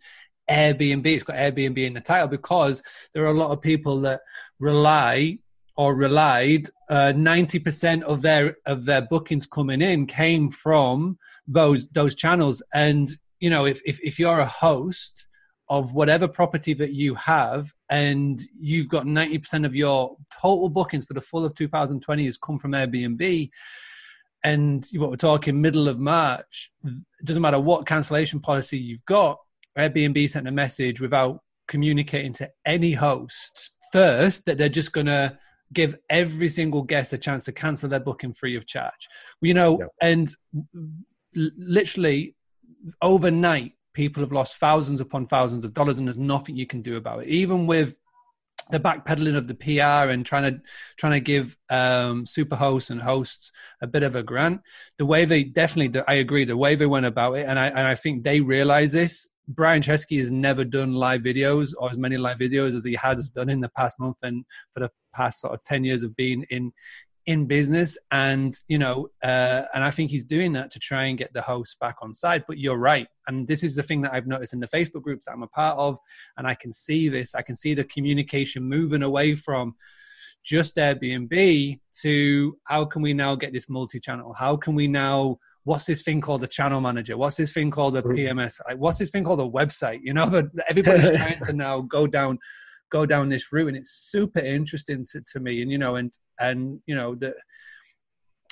[0.50, 1.06] Airbnb.
[1.06, 4.22] It's got Airbnb in the title because there are a lot of people that
[4.60, 5.40] rely
[5.78, 12.16] or relied uh, 90% of their of their bookings coming in came from those those
[12.16, 15.28] channels and you know if, if if you're a host
[15.68, 21.16] of whatever property that you have and you've got 90% of your total bookings for
[21.16, 23.50] the full of 2020 has come from airbnb
[24.44, 29.40] and what we're talking middle of march it doesn't matter what cancellation policy you've got
[29.78, 35.38] airbnb sent a message without communicating to any hosts first that they're just going to
[35.74, 39.08] give every single guest a chance to cancel their booking free of charge.
[39.42, 40.30] You know, and
[41.34, 42.36] literally
[43.02, 46.98] overnight, people have lost thousands upon thousands of dollars, and there's nothing you can do
[46.98, 47.30] about it.
[47.30, 47.96] Even with
[48.72, 50.62] the backpedaling of the PR and trying to
[50.98, 54.62] trying to give um, super hosts and hosts a bit of a grant.
[54.98, 57.80] The way they definitely, I agree, the way they went about it, and I and
[57.80, 59.30] I think they realize this.
[59.48, 63.30] Brian Chesky has never done live videos or as many live videos as he has
[63.30, 66.46] done in the past month and for the past sort of 10 years of being
[66.50, 66.72] in
[67.26, 67.98] in business.
[68.12, 71.42] And you know uh, and i think he's doing that to try and get the
[71.42, 72.44] hosts back on side.
[72.48, 73.08] But you're right.
[73.28, 75.48] And this is the thing that i've noticed in the facebook groups that i'm a
[75.48, 75.98] part of.
[76.38, 77.36] And i can see this.
[77.36, 79.76] I can see the communication moving away from
[80.44, 84.34] just airbnb to how can we now get this multi-channel?
[84.34, 87.18] How can we now what's this thing called a channel manager?
[87.18, 88.62] What's this thing called a PMS?
[88.66, 90.00] Like, what's this thing called a website?
[90.04, 92.38] You know, but everybody's trying to now go down,
[92.92, 95.62] go down this route, and it's super interesting to, to me.
[95.62, 97.34] And you know, and and you know, that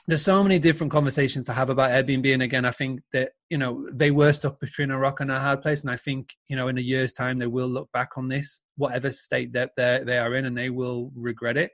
[0.07, 2.33] there's so many different conversations to have about Airbnb.
[2.33, 5.39] And again, I think that you know they were stuck between a rock and a
[5.39, 8.17] hard place, and I think you know in a year's time they will look back
[8.17, 11.71] on this, whatever state that they they are in, and they will regret it.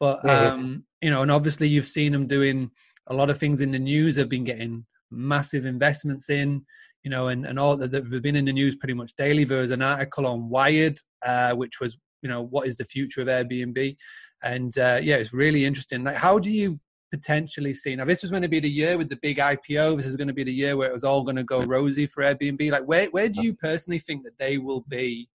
[0.00, 2.72] But um, you know, and obviously you've seen them doing
[3.08, 6.64] a lot of things in the news have been getting massive investments in
[7.04, 9.44] you know and, and all that have been in the news pretty much daily.
[9.44, 13.22] There was an article on wired uh, which was you know what is the future
[13.22, 13.96] of airbnb?
[14.42, 16.04] And uh, yeah it's really interesting.
[16.04, 16.78] Like how do you
[17.10, 20.06] potentially see now this was going to be the year with the big ipo this
[20.06, 22.22] is going to be the year where it was all going to go rosy for
[22.22, 22.70] airbnb.
[22.70, 25.28] Like where, where do you personally think that they will be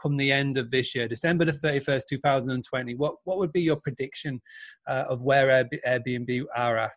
[0.00, 3.76] come the end of this year, December the 31st, 2020, what, what would be your
[3.76, 4.40] prediction
[4.88, 6.92] uh, of where Airbnb are at?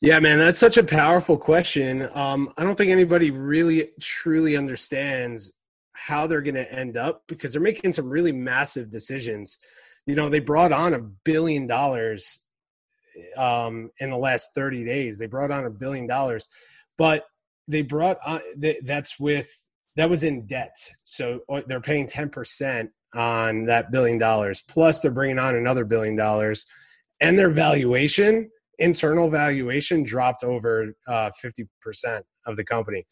[0.00, 2.08] Yeah, man, that's such a powerful question.
[2.14, 5.52] Um, I don't think anybody really truly understands
[5.92, 9.58] how they're going to end up because they're making some really massive decisions.
[10.06, 12.40] You know, they brought on a billion dollars
[13.36, 15.18] um, in the last 30 days.
[15.18, 16.46] They brought on a billion dollars,
[16.96, 17.24] but
[17.66, 18.40] they brought on
[18.84, 19.50] that's with
[19.98, 20.76] that was in debt.
[21.02, 24.62] So uh, they're paying 10% on that billion dollars.
[24.66, 26.64] Plus, they're bringing on another billion dollars,
[27.20, 33.06] and their valuation internal valuation dropped over uh, 50% of the company.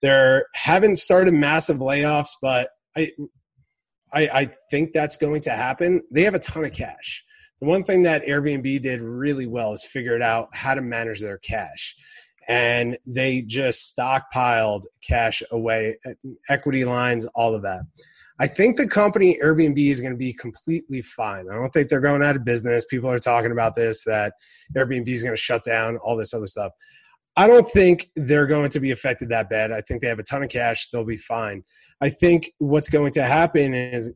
[0.00, 3.12] They haven't started massive layoffs, but I,
[4.12, 6.02] I, I think that's going to happen.
[6.10, 7.24] They have a ton of cash.
[7.60, 11.38] The one thing that Airbnb did really well is figured out how to manage their
[11.38, 11.94] cash.
[12.48, 15.98] And they just stockpiled cash away,
[16.48, 17.82] equity lines, all of that.
[18.38, 21.46] I think the company Airbnb is going to be completely fine.
[21.50, 22.84] I don't think they're going out of business.
[22.86, 24.32] People are talking about this that
[24.76, 26.72] Airbnb is going to shut down, all this other stuff.
[27.36, 29.70] I don't think they're going to be affected that bad.
[29.72, 30.90] I think they have a ton of cash.
[30.90, 31.62] They'll be fine.
[32.00, 34.10] I think what's going to happen is,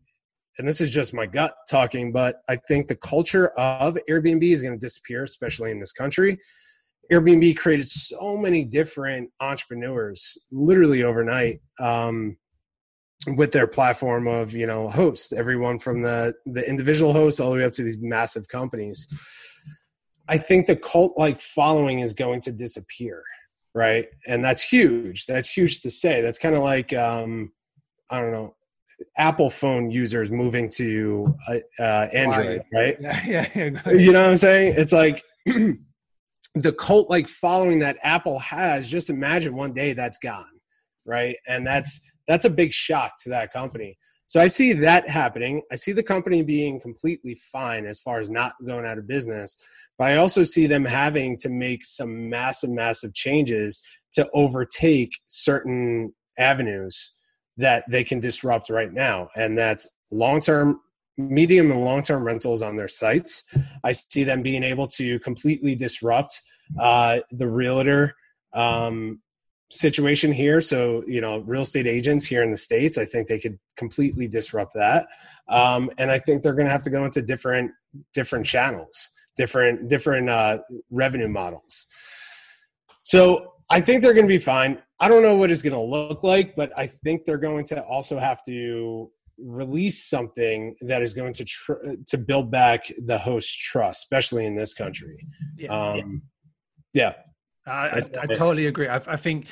[0.59, 4.63] and this is just my gut talking, but I think the culture of Airbnb is
[4.63, 6.39] going to disappear, especially in this country.
[7.11, 11.61] Airbnb created so many different entrepreneurs literally overnight.
[11.81, 12.37] Um,
[13.35, 17.57] with their platform of you know hosts everyone from the the individual hosts all the
[17.57, 19.09] way up to these massive companies.
[20.29, 23.23] I think the cult like following is going to disappear
[23.77, 24.09] right?
[24.27, 25.27] And that's huge.
[25.27, 26.23] That's huge to say.
[26.23, 27.53] That's kind of like um
[28.09, 28.55] i don't know
[29.19, 32.97] apple phone users moving to uh, uh android right?
[33.01, 34.75] Yeah, yeah, yeah you know what i'm saying?
[34.77, 35.23] It's like
[36.57, 40.45] the cult like following that apple has just imagine one day that's gone
[41.05, 43.99] right and that's that's a big shock to that company.
[44.29, 45.63] So I see that happening.
[45.71, 49.57] I see the company being completely fine as far as not going out of business,
[49.99, 53.81] but I also see them having to make some massive, massive changes
[54.15, 57.13] to overtake certain avenues
[57.57, 59.29] that they can disrupt right now.
[59.37, 60.81] And that's long term,
[61.17, 63.45] medium and long term rentals on their sites.
[63.85, 66.43] I see them being able to completely disrupt
[66.79, 68.15] uh, the realtor
[68.53, 69.21] um,
[69.71, 70.61] situation here.
[70.61, 74.29] So, you know, real estate agents here in the States, I think they could completely
[74.29, 75.09] disrupt that.
[75.49, 77.71] Um, and I think they're going to have to go into different,
[78.15, 80.59] different channels, different, different uh,
[80.91, 81.87] revenue models.
[83.03, 84.83] So I think they're going to be fine.
[84.99, 87.83] I don't know what it's going to look like, but I think they're going to
[87.83, 93.59] also have to release something that is going to tr- to build back the host
[93.59, 95.27] trust, especially in this country.
[95.57, 95.93] Yeah.
[95.93, 96.23] Um,
[96.95, 97.15] yeah.
[97.67, 98.89] I, I, I totally agree.
[98.89, 99.49] I, I, think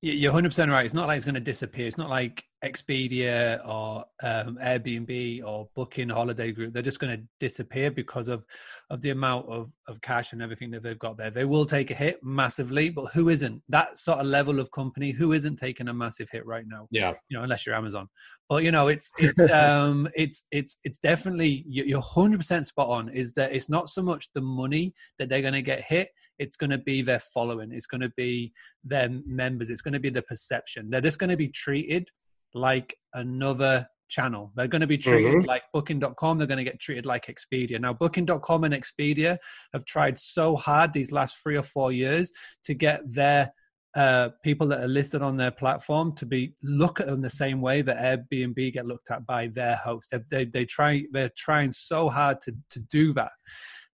[0.00, 0.84] you're 100% right.
[0.84, 1.86] It's not like it's going to disappear.
[1.86, 6.72] It's not like Expedia or um, Airbnb or Booking Holiday Group.
[6.72, 8.44] They're just going to disappear because of,
[8.90, 11.30] of the amount of, of cash and everything that they've got there.
[11.30, 13.62] They will take a hit massively, but who isn't?
[13.68, 16.88] That sort of level of company, who isn't taking a massive hit right now?
[16.90, 17.14] Yeah.
[17.28, 18.08] You know, unless you're Amazon.
[18.48, 23.08] But you know, it's it's um it's it's it's definitely you're 100% spot on.
[23.10, 26.56] Is that it's not so much the money that they're going to get hit it's
[26.56, 28.52] going to be their following it's going to be
[28.84, 32.08] their members it's going to be the perception they're just going to be treated
[32.54, 35.46] like another channel they're going to be treated mm-hmm.
[35.46, 39.36] like booking.com they're going to get treated like expedia now booking.com and expedia
[39.74, 42.30] have tried so hard these last three or four years
[42.64, 43.52] to get their
[43.96, 47.60] uh, people that are listed on their platform to be look at them the same
[47.60, 50.10] way that Airbnb get looked at by their host.
[50.12, 53.32] They, they, they try they're trying so hard to to do that.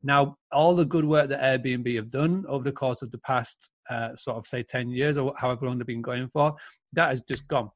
[0.04, 3.70] Now, all the good work that Airbnb have done over the course of the past,
[3.88, 6.54] uh, sort of say, 10 years or however long they've been going for,
[6.92, 7.70] that has just gone.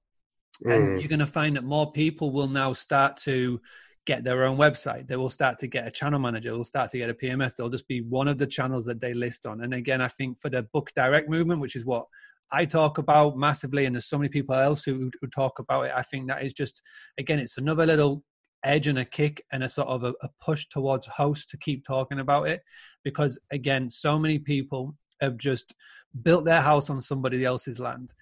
[0.64, 0.74] Mm.
[0.74, 3.60] And you're going to find that more people will now start to
[4.06, 5.06] get their own website.
[5.06, 6.50] They will start to get a channel manager.
[6.50, 7.54] They'll start to get a PMS.
[7.54, 9.62] They'll just be one of the channels that they list on.
[9.62, 12.06] And again, I think for the book direct movement, which is what
[12.50, 15.92] I talk about massively, and there's so many people else who, who talk about it.
[15.94, 16.80] I think that is just,
[17.18, 18.24] again, it's another little
[18.64, 21.84] edge and a kick and a sort of a, a push towards host to keep
[21.84, 22.62] talking about it
[23.04, 25.74] because again so many people have just
[26.22, 28.12] built their house on somebody else's land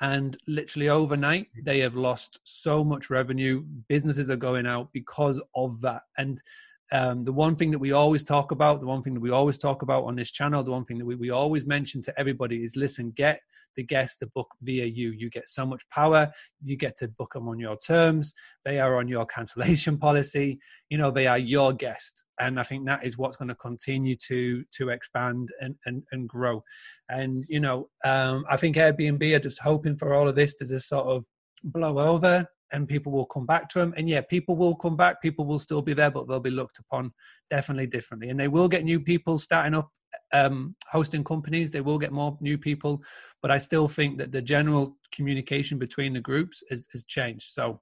[0.00, 3.62] and literally overnight they have lost so much revenue.
[3.88, 6.02] Businesses are going out because of that.
[6.18, 6.42] And
[6.92, 9.58] um, the one thing that we always talk about the one thing that we always
[9.58, 12.62] talk about on this channel the one thing that we, we always mention to everybody
[12.62, 13.40] is listen get
[13.76, 15.10] the guest to book via you.
[15.10, 16.30] You get so much power.
[16.62, 18.32] You get to book them on your terms.
[18.64, 20.58] They are on your cancellation policy.
[20.90, 22.24] You know, they are your guest.
[22.40, 26.28] And I think that is what's going to continue to to expand and, and, and
[26.28, 26.62] grow.
[27.08, 30.66] And, you know, um, I think Airbnb are just hoping for all of this to
[30.66, 31.24] just sort of
[31.64, 33.94] blow over and people will come back to them.
[33.96, 36.78] And yeah, people will come back, people will still be there, but they'll be looked
[36.78, 37.12] upon
[37.50, 38.30] definitely differently.
[38.30, 39.88] And they will get new people starting up
[40.32, 43.02] um, hosting companies, they will get more new people.
[43.42, 47.52] But I still think that the general communication between the groups has, has changed.
[47.52, 47.80] So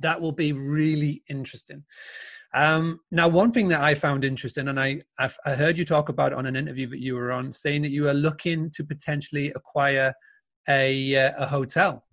[0.00, 1.84] that will be really interesting.
[2.54, 6.08] Um, now, one thing that I found interesting, and I I've, i heard you talk
[6.10, 9.50] about on an interview that you were on, saying that you are looking to potentially
[9.56, 10.12] acquire
[10.68, 12.04] a uh, a hotel.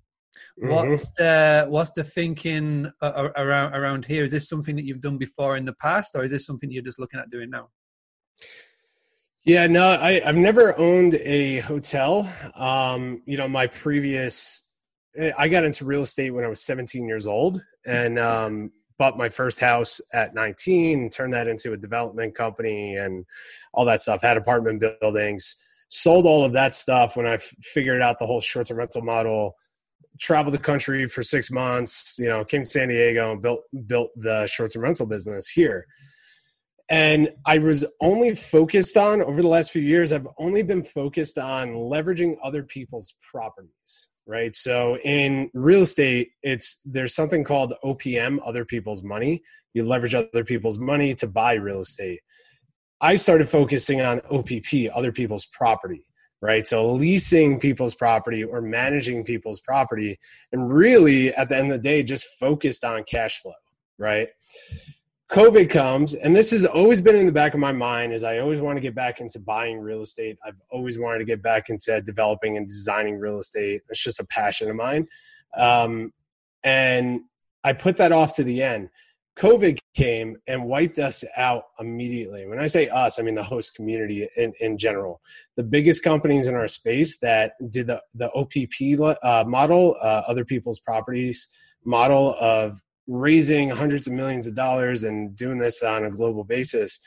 [0.61, 0.89] Mm-hmm.
[0.89, 4.23] What's the what's the thinking around around here?
[4.23, 6.83] Is this something that you've done before in the past, or is this something you're
[6.83, 7.69] just looking at doing now?
[9.45, 12.31] Yeah, no, I, I've never owned a hotel.
[12.55, 14.67] Um, you know, my previous,
[15.37, 19.29] I got into real estate when I was 17 years old, and um, bought my
[19.29, 23.25] first house at 19, turned that into a development company and
[23.73, 25.55] all that stuff, had apartment buildings,
[25.87, 29.01] sold all of that stuff when I f- figured out the whole short term rental
[29.01, 29.55] model,
[30.19, 34.11] traveled the country for six months, you know, came to San Diego and built, built
[34.15, 35.85] the short term rental business here.
[36.91, 41.37] And I was only focused on over the last few years, I've only been focused
[41.37, 44.55] on leveraging other people's properties right?
[44.55, 49.41] So in real estate, it's there's something called OPM, other people's money.
[49.73, 52.19] You leverage other people's money to buy real estate.
[53.01, 56.05] I started focusing on OPP, other people's property,
[56.41, 56.65] right?
[56.65, 60.19] So leasing people's property or managing people's property,
[60.51, 63.53] and really at the end of the day, just focused on cash flow,
[63.97, 64.29] right?
[65.29, 68.39] COVID comes, and this has always been in the back of my mind is I
[68.39, 70.37] always want to get back into buying real estate.
[70.43, 73.81] I've always wanted to get back into developing and designing real estate.
[73.89, 75.07] It's just a passion of mine.
[75.55, 76.13] Um,
[76.63, 77.21] and
[77.63, 78.89] I put that off to the end.
[79.39, 82.45] COVID came and wiped us out immediately.
[82.45, 85.21] When I say us, I mean the host community in, in general.
[85.55, 90.43] The biggest companies in our space that did the, the OPP uh, model, uh, other
[90.43, 91.47] people's properties
[91.85, 96.99] model of raising hundreds of millions of dollars and doing this on a global basis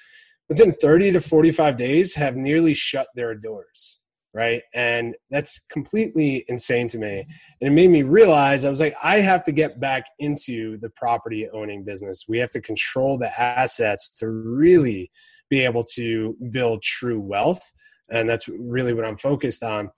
[0.49, 4.01] within 30 to 45 days have nearly shut their doors
[4.35, 4.63] right?
[4.75, 7.27] And that's completely insane to me.
[7.61, 10.91] And it made me realize i was like i have to get back into the
[10.91, 12.25] property owning business.
[12.29, 15.11] We have to control the assets to really
[15.51, 17.73] be able to build true wealth.
[18.11, 19.91] And that's really what i'm focused on.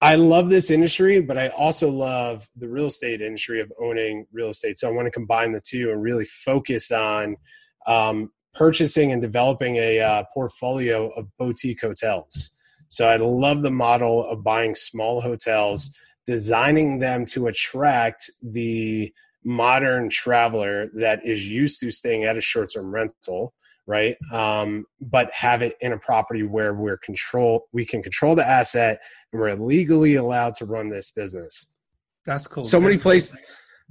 [0.00, 4.50] I love this industry, but I also love the real estate industry of owning real
[4.50, 4.78] estate.
[4.78, 7.36] So I want to combine the two and really focus on
[7.86, 12.50] um, purchasing and developing a uh, portfolio of boutique hotels.
[12.94, 15.90] So I love the model of buying small hotels,
[16.28, 22.72] designing them to attract the modern traveler that is used to staying at a short
[22.72, 23.52] term rental
[23.86, 24.16] right?
[24.32, 28.98] Um, but have it in a property where we're control we can control the asset
[29.30, 31.74] and we're legally allowed to run this business.
[32.24, 32.64] That's cool.
[32.64, 33.38] So many places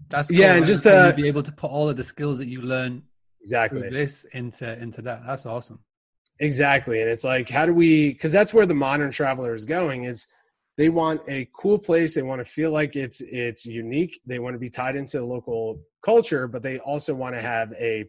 [0.10, 2.48] that's cool, yeah and just uh, be able to put all of the skills that
[2.48, 3.04] you learn
[3.42, 3.88] exactly.
[3.88, 5.22] this into into that.
[5.28, 5.80] That's awesome
[6.44, 10.04] exactly and it's like how do we because that's where the modern traveler is going
[10.04, 10.28] is
[10.78, 14.54] they want a cool place they want to feel like it's it's unique they want
[14.54, 18.06] to be tied into the local culture but they also want to have a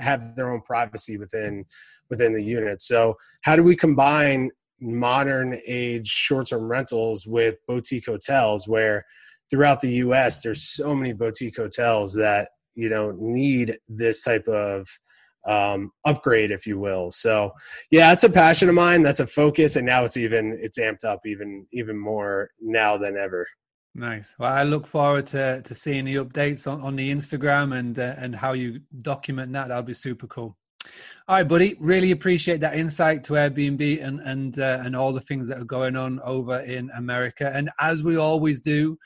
[0.00, 1.64] have their own privacy within
[2.08, 2.82] within the unit.
[2.82, 9.04] So how do we combine modern age short-term rentals with boutique hotels where
[9.50, 14.88] throughout the US there's so many boutique hotels that you know need this type of
[15.46, 17.50] um, upgrade if you will so
[17.90, 21.04] yeah it's a passion of mine that's a focus and now it's even it's amped
[21.04, 23.46] up even even more now than ever
[23.94, 24.36] Nice.
[24.38, 28.14] Well, I look forward to to seeing the updates on, on the Instagram and uh,
[28.18, 29.68] and how you document that.
[29.68, 30.56] That'll be super cool.
[31.28, 31.76] All right, buddy.
[31.80, 35.64] Really appreciate that insight to Airbnb and and uh, and all the things that are
[35.64, 37.50] going on over in America.
[37.52, 38.96] And as we always do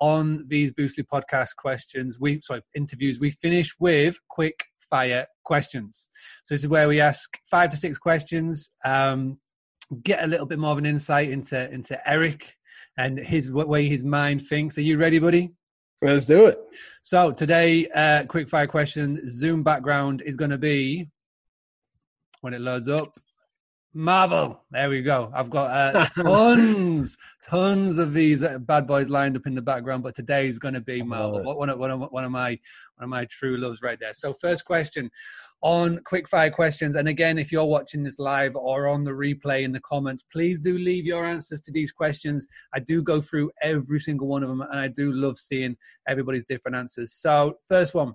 [0.00, 6.08] on these Boostly podcast questions, we sorry interviews, we finish with quick fire questions.
[6.44, 9.38] So this is where we ask five to six questions, um,
[10.02, 12.54] get a little bit more of an insight into into Eric
[12.98, 14.76] and his way his mind thinks.
[14.76, 15.52] Are you ready, buddy?
[16.02, 16.58] Let's do it.
[17.02, 19.28] So today, uh, quick fire question.
[19.28, 21.08] Zoom background is going to be
[22.40, 23.12] when it loads up.
[23.92, 24.62] Marvel.
[24.70, 25.32] There we go.
[25.34, 30.04] I've got uh, tons, tons of these uh, bad boys lined up in the background,
[30.04, 31.42] but today is going to be Marvel.
[31.42, 34.12] One of, one, of, one of my one of my true loves right there.
[34.14, 35.10] So, first question:
[35.62, 36.94] on quick fire questions.
[36.94, 40.60] And again, if you're watching this live or on the replay in the comments, please
[40.60, 42.46] do leave your answers to these questions.
[42.74, 45.76] I do go through every single one of them, and I do love seeing
[46.08, 47.12] everybody's different answers.
[47.12, 48.14] So, first one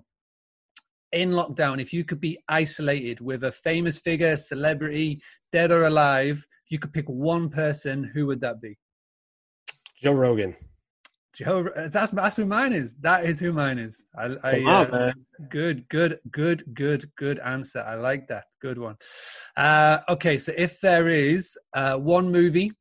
[1.16, 6.46] in lockdown, if you could be isolated with a famous figure, celebrity, dead or alive,
[6.66, 8.76] if you could pick one person, who would that be?
[10.02, 10.54] Joe Rogan.
[11.34, 12.94] Joe, That's that's who mine is.
[13.00, 14.04] That is who mine is.
[14.18, 15.14] I, I on, uh, man.
[15.50, 17.80] good, good, good, good, good answer.
[17.80, 18.44] I like that.
[18.60, 18.96] Good one.
[19.56, 22.72] Uh, okay, so if there is uh, one movie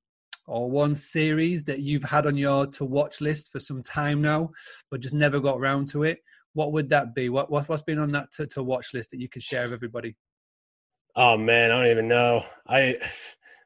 [0.48, 4.50] or one series that you've had on your to watch list for some time now,
[4.92, 6.20] but just never got around to it,
[6.56, 7.30] what would that be?
[7.30, 9.74] What, what what's been on that to, to watch list that you could share with
[9.74, 10.16] everybody?
[11.16, 12.44] Oh man, I don't even know.
[12.68, 12.98] I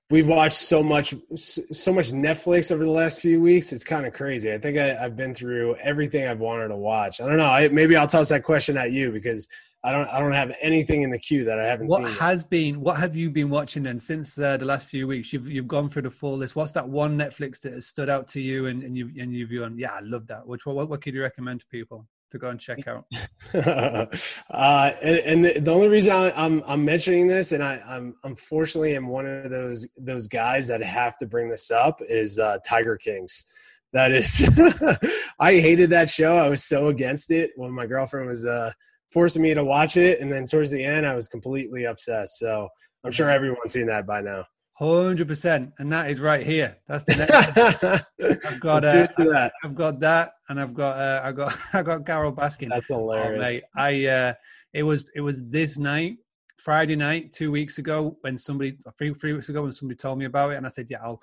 [0.10, 3.72] we've watched so much so much Netflix over the last few weeks.
[3.72, 4.52] It's kind of crazy.
[4.52, 7.22] I think I, have been through everything I've wanted to watch.
[7.22, 7.46] I don't know.
[7.46, 9.48] I, maybe I'll toss that question at you because
[9.84, 12.06] I don't I don't have anything in the queue that I haven't what seen.
[12.06, 15.32] What has been what have you been watching then since uh, the last few weeks?
[15.32, 16.56] You've you've gone through the full list.
[16.56, 19.52] What's that one Netflix that has stood out to you and, and you've and you've
[19.52, 20.46] gone, yeah, I love that.
[20.48, 22.08] Which what what could you recommend to people?
[22.32, 23.06] To go and check out?
[23.54, 28.16] uh, and, and, the only reason I, am I'm, I'm mentioning this, and I, I'm
[28.24, 32.58] unfortunately am one of those those guys that have to bring this up, is uh,
[32.66, 33.46] Tiger Kings.
[33.92, 34.48] That is,
[35.40, 36.38] I hated that show.
[36.38, 38.72] I was so against it when my girlfriend was uh,
[39.12, 42.38] forcing me to watch it, and then towards the end, I was completely obsessed.
[42.38, 42.70] So
[43.04, 44.46] I'm sure everyone's seen that by now.
[44.80, 46.78] Hundred percent, and that is right here.
[46.88, 48.46] That's the next.
[48.48, 52.06] I've got uh, I, I've got that, and I've got uh, I got I got
[52.06, 52.70] Carole Baskin.
[52.70, 53.46] That's hilarious.
[53.46, 54.34] Oh, mate, I uh,
[54.74, 56.16] it was it was this night,
[56.56, 60.24] Friday night, two weeks ago, when somebody three three weeks ago when somebody told me
[60.24, 61.20] about it, and I said, yeah, I'll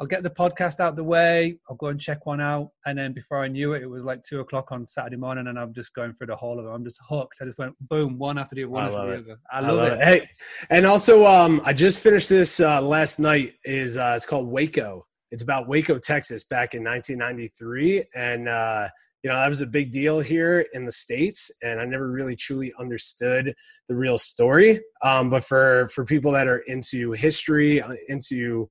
[0.00, 1.56] I'll get the podcast out the way.
[1.70, 2.70] I'll go and check one out.
[2.84, 5.58] And then before I knew it, it was like two o'clock on Saturday morning, and
[5.58, 6.68] I'm just going through the whole of it.
[6.68, 7.36] I'm just hooked.
[7.40, 9.40] I just went boom, one after the other, one I after the other.
[9.52, 10.00] I love, I love it.
[10.00, 10.04] it.
[10.04, 10.28] Hey,
[10.70, 13.54] and also, um, I just finished this uh, last night.
[13.64, 15.06] Is uh, it's called Waco.
[15.30, 18.88] It's about Waco, Texas, back in 1993, and uh,
[19.22, 22.34] you know that was a big deal here in the states, and I never really
[22.34, 23.54] truly understood
[23.88, 24.80] the real story.
[25.02, 28.68] Um, but for for people that are into history, uh, into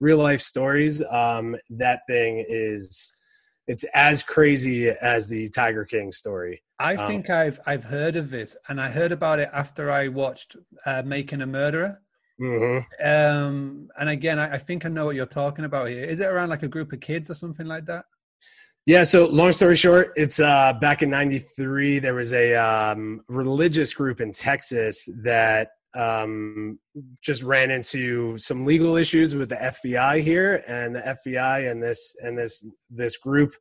[0.00, 3.12] real life stories, um, that thing is
[3.66, 6.62] it's as crazy as the Tiger King story.
[6.78, 10.08] I um, think I've I've heard of this, and I heard about it after I
[10.08, 12.00] watched uh, Making a Murderer.
[12.40, 13.06] Mm-hmm.
[13.08, 16.04] Um, and again, I, I, think I know what you're talking about here.
[16.04, 18.04] Is it around like a group of kids or something like that?
[18.84, 19.04] Yeah.
[19.04, 21.98] So, long story short, it's uh, back in '93.
[21.98, 26.78] There was a um, religious group in Texas that um,
[27.22, 32.14] just ran into some legal issues with the FBI here, and the FBI and this
[32.22, 33.54] and this this group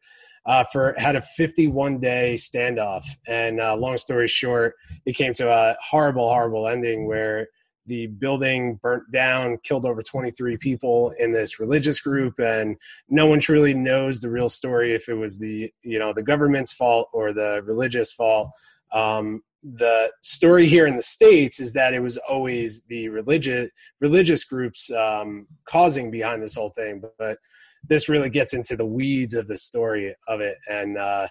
[0.45, 3.05] uh, for had a 51 day standoff.
[3.27, 4.75] And uh, long story short,
[5.05, 7.47] it came to a horrible, horrible ending where
[7.87, 12.77] the building burnt down, killed over 23 people in this religious group, and
[13.09, 16.73] no one truly knows the real story if it was the you know the government's
[16.73, 18.49] fault or the religious fault.
[18.93, 24.43] Um, the story here in the states is that it was always the religious religious
[24.43, 27.37] groups um, causing behind this whole thing, but,
[27.87, 31.27] this really gets into the weeds of the story of it, and uh,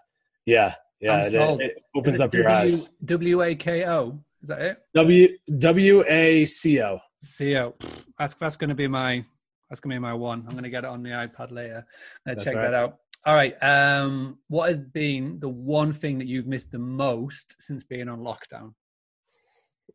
[0.47, 2.91] yeah, yeah, it, it, opens it up your eyes.
[3.05, 4.83] W A K O is that it?
[4.95, 5.29] W
[5.59, 6.99] W A C O.
[7.23, 7.75] C O.
[8.19, 9.25] That's that's going to be my
[9.69, 10.45] that's going to be my one.
[10.47, 11.87] I'm going to get it on the iPad later.
[12.27, 12.63] check right.
[12.63, 12.99] that out.
[13.27, 13.55] All right.
[13.63, 18.21] Um, what has been the one thing that you've missed the most since being on
[18.21, 18.75] lockdown?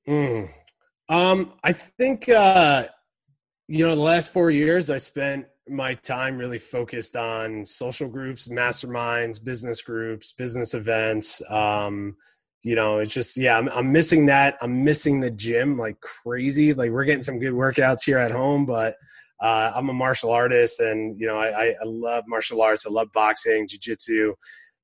[0.08, 0.50] Mm.
[1.10, 2.88] Um, I think uh,
[3.68, 8.48] you know the last four years I spent my time really focused on social groups,
[8.48, 11.42] masterminds, business groups, business events.
[11.50, 12.16] Um,
[12.64, 14.58] you know, it's just yeah, I'm, I'm missing that.
[14.62, 16.74] I'm missing the gym like crazy.
[16.74, 18.96] Like we're getting some good workouts here at home, but
[19.42, 22.86] uh, I'm a martial artist, and you know, I, I love martial arts.
[22.86, 24.34] I love boxing, jujitsu,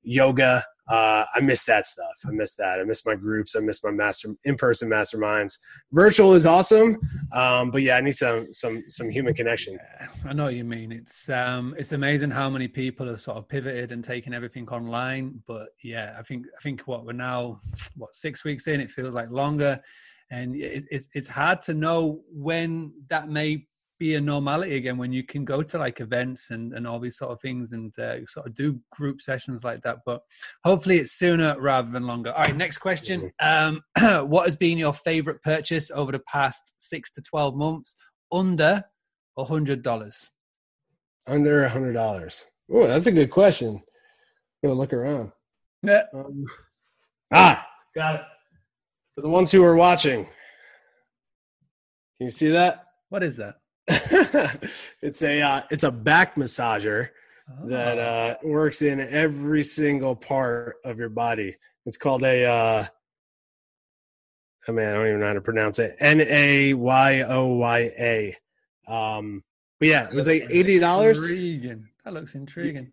[0.03, 0.63] yoga.
[0.87, 2.15] Uh, I miss that stuff.
[2.27, 2.79] I miss that.
[2.79, 3.55] I miss my groups.
[3.55, 5.57] I miss my master in-person masterminds.
[5.91, 6.95] Virtual is awesome,
[7.31, 9.79] um, but yeah, I need some some some human connection.
[10.23, 10.91] I know what you mean.
[10.91, 15.41] It's um, it's amazing how many people have sort of pivoted and taken everything online.
[15.47, 17.61] But yeah, I think I think what we're now
[17.95, 18.79] what six weeks in.
[18.79, 19.81] It feels like longer,
[20.29, 23.65] and it's it's hard to know when that may
[23.97, 27.17] be a normality again when you can go to like events and, and all these
[27.17, 29.99] sort of things and uh, sort of do group sessions like that.
[30.05, 30.21] But
[30.63, 32.31] hopefully it's sooner rather than longer.
[32.31, 33.31] All right, next question.
[33.39, 37.95] Um, what has been your favorite purchase over the past six to 12 months
[38.31, 38.83] under
[39.37, 40.29] a hundred dollars?
[41.27, 42.45] Under a hundred dollars.
[42.71, 43.81] Oh, that's a good question.
[44.63, 45.31] I'm gonna look around.
[45.83, 46.03] Yeah.
[46.13, 46.45] Um,
[47.33, 47.65] ah,
[47.95, 48.21] got it.
[49.15, 50.33] For the ones who are watching, can
[52.19, 52.85] you see that?
[53.09, 53.55] What is that?
[55.01, 57.09] it's a uh, it's a back massager
[57.49, 57.67] oh.
[57.67, 61.55] that uh, works in every single part of your body.
[61.85, 62.85] It's called a uh,
[64.67, 65.95] oh man, I don't even know how to pronounce it.
[65.99, 68.37] N a y o y a.
[68.87, 69.43] Um,
[69.79, 71.19] but yeah, it was like eighty dollars.
[71.19, 71.87] Intriguing.
[72.03, 72.91] That looks intriguing.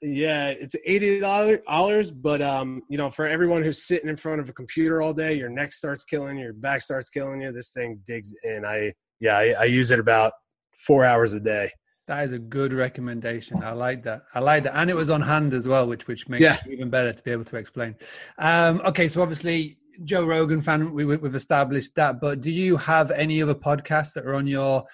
[0.00, 4.48] Yeah, it's eighty dollars, but um, you know, for everyone who's sitting in front of
[4.48, 7.52] a computer all day, your neck starts killing you, your back starts killing you.
[7.52, 8.64] This thing digs in.
[8.64, 10.32] I yeah, I, I use it about
[10.76, 11.70] four hours a day.
[12.08, 13.62] That is a good recommendation.
[13.62, 14.22] I like that.
[14.34, 16.56] I like that, and it was on hand as well, which which makes yeah.
[16.66, 17.94] it even better to be able to explain.
[18.38, 22.20] Um, okay, so obviously Joe Rogan fan, we, we've established that.
[22.20, 24.84] But do you have any other podcasts that are on your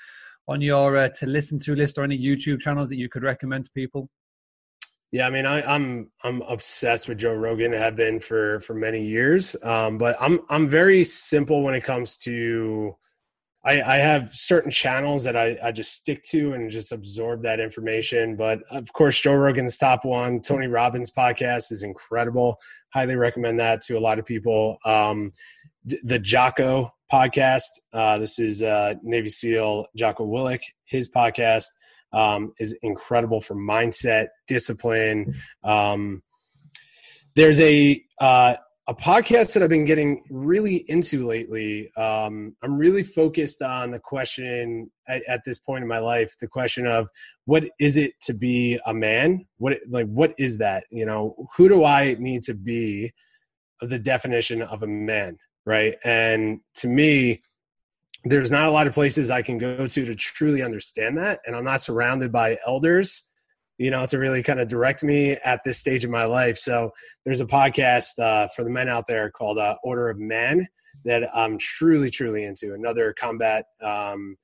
[0.46, 3.64] on your uh, to listen to list, or any YouTube channels that you could recommend
[3.64, 4.10] to people?
[5.10, 7.72] Yeah, I mean, I, am I'm, I'm obsessed with Joe Rogan.
[7.72, 9.56] Have been for for many years.
[9.62, 12.94] Um, but I'm I'm very simple when it comes to.
[13.68, 17.60] I, I have certain channels that I, I just stick to and just absorb that
[17.60, 18.34] information.
[18.34, 20.40] But of course, Joe Rogan's top one.
[20.40, 22.56] Tony Robbins podcast is incredible.
[22.94, 24.78] Highly recommend that to a lot of people.
[24.86, 25.30] Um,
[25.84, 27.68] the Jocko podcast.
[27.92, 30.60] Uh, this is uh, Navy SEAL Jocko Willink.
[30.86, 31.66] His podcast
[32.14, 35.34] um, is incredible for mindset, discipline.
[35.62, 36.22] Um,
[37.34, 38.56] there's a uh,
[38.88, 41.92] a podcast that I've been getting really into lately.
[41.94, 46.48] Um, I'm really focused on the question at, at, this point in my life, the
[46.48, 47.06] question of
[47.44, 49.46] what is it to be a man?
[49.58, 50.84] What like what is that?
[50.90, 53.12] You know, who do I need to be?
[53.82, 55.36] The definition of a man,
[55.66, 55.96] right?
[56.02, 57.42] And to me,
[58.24, 61.40] there's not a lot of places I can go to to truly understand that.
[61.46, 63.27] And I'm not surrounded by elders,
[63.78, 66.58] you know, to really kind of direct me at this stage of my life.
[66.58, 66.90] So
[67.24, 70.66] there's a podcast uh, for the men out there called uh, Order of Men
[71.04, 72.74] that I'm truly, truly into.
[72.74, 74.36] Another combat um,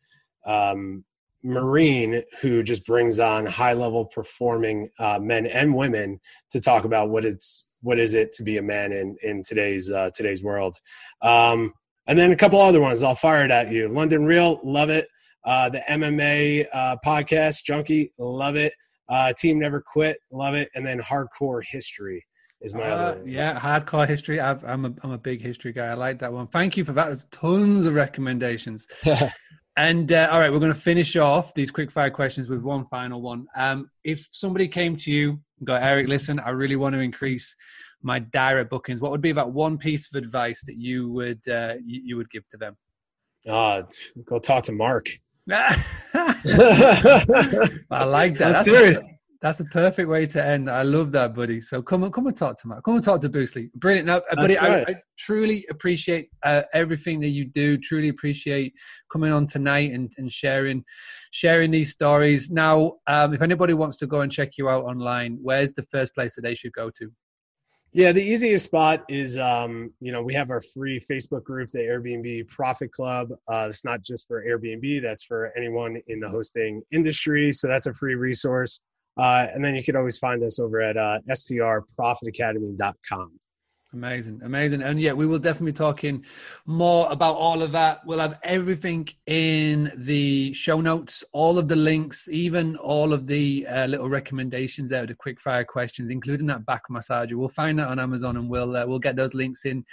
[0.46, 1.04] um,
[1.42, 6.18] Marine who just brings on high level performing uh, men and women
[6.50, 9.90] to talk about what it's what is it to be a man in in today's
[9.90, 10.76] uh, today's world.
[11.20, 11.74] Um,
[12.06, 13.02] and then a couple other ones.
[13.02, 13.88] I'll fire it at you.
[13.88, 15.08] London Real, love it.
[15.44, 18.72] Uh, the MMA uh, podcast, Junkie, love it.
[19.08, 20.70] Uh, Team Never Quit, love it.
[20.74, 22.24] And then Hardcore History
[22.60, 23.20] is my other.
[23.20, 24.40] Uh, yeah, Hardcore History.
[24.40, 25.86] i am a I'm a big history guy.
[25.86, 26.46] I like that one.
[26.48, 27.06] Thank you for that.
[27.06, 28.86] There's tons of recommendations.
[29.76, 32.86] and uh, all right, we're going to finish off these quick fire questions with one
[32.86, 33.46] final one.
[33.56, 37.54] Um, if somebody came to you, go Eric, listen, I really want to increase
[38.04, 41.74] my direct bookings, what would be that one piece of advice that you would uh,
[41.84, 42.76] you, you would give to them?
[43.48, 43.82] Uh,
[44.26, 45.08] go talk to Mark.
[47.90, 48.64] I like that.
[48.64, 49.02] That's, that's, a,
[49.40, 50.70] that's a perfect way to end.
[50.70, 51.60] I love that, buddy.
[51.60, 52.84] So come on, come and talk to Mark.
[52.84, 53.72] Come and talk to Boostly.
[53.74, 54.06] Brilliant.
[54.06, 57.76] Now, uh, buddy, I, I, truly appreciate uh, everything that you do.
[57.78, 58.74] Truly appreciate
[59.10, 60.84] coming on tonight and, and sharing
[61.30, 62.50] sharing these stories.
[62.50, 66.14] Now, um, if anybody wants to go and check you out online, where's the first
[66.14, 67.12] place that they should go to?
[67.96, 71.78] Yeah, the easiest spot is, um, you know, we have our free Facebook group, the
[71.78, 73.30] Airbnb Profit Club.
[73.46, 77.52] Uh, it's not just for Airbnb, that's for anyone in the hosting industry.
[77.52, 78.80] So that's a free resource.
[79.16, 83.38] Uh, and then you can always find us over at uh, strprofitacademy.com.
[83.94, 84.82] Amazing, amazing.
[84.82, 86.24] And yeah, we will definitely be talking
[86.66, 88.04] more about all of that.
[88.04, 93.64] We'll have everything in the show notes, all of the links, even all of the
[93.68, 97.34] uh, little recommendations there, the quick fire questions, including that back massager.
[97.34, 99.84] We'll find that on Amazon and we'll uh, we'll get those links in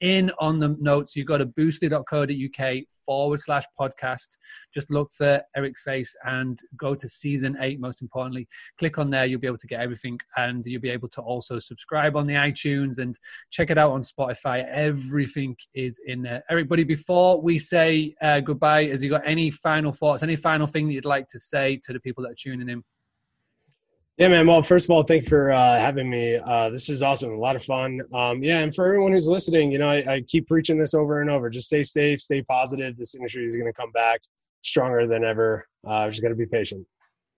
[0.00, 1.14] in on the notes.
[1.16, 4.28] You've got to boostly.co.uk forward slash podcast.
[4.72, 8.46] Just look for Eric's face and go to season eight, most importantly.
[8.78, 9.26] Click on there.
[9.26, 12.34] You'll be able to get everything and you'll be able to also subscribe on the
[12.34, 13.14] iTunes and
[13.50, 14.66] check it out on Spotify.
[14.68, 16.42] Everything is in there.
[16.50, 20.66] Eric, buddy, before we say uh, goodbye, has you got any final thoughts, any final
[20.66, 22.82] thing that you'd like to say to the people that are tuning in?
[24.20, 24.46] Yeah, man.
[24.46, 26.36] Well, first of all, thank you for uh, having me.
[26.36, 27.32] Uh, this is awesome.
[27.32, 28.02] A lot of fun.
[28.12, 31.22] Um, yeah, and for everyone who's listening, you know, I, I, keep preaching this over
[31.22, 31.48] and over.
[31.48, 32.98] Just stay safe, stay positive.
[32.98, 34.20] This industry is going to come back
[34.60, 35.66] stronger than ever.
[35.86, 36.86] Uh, just got to be patient.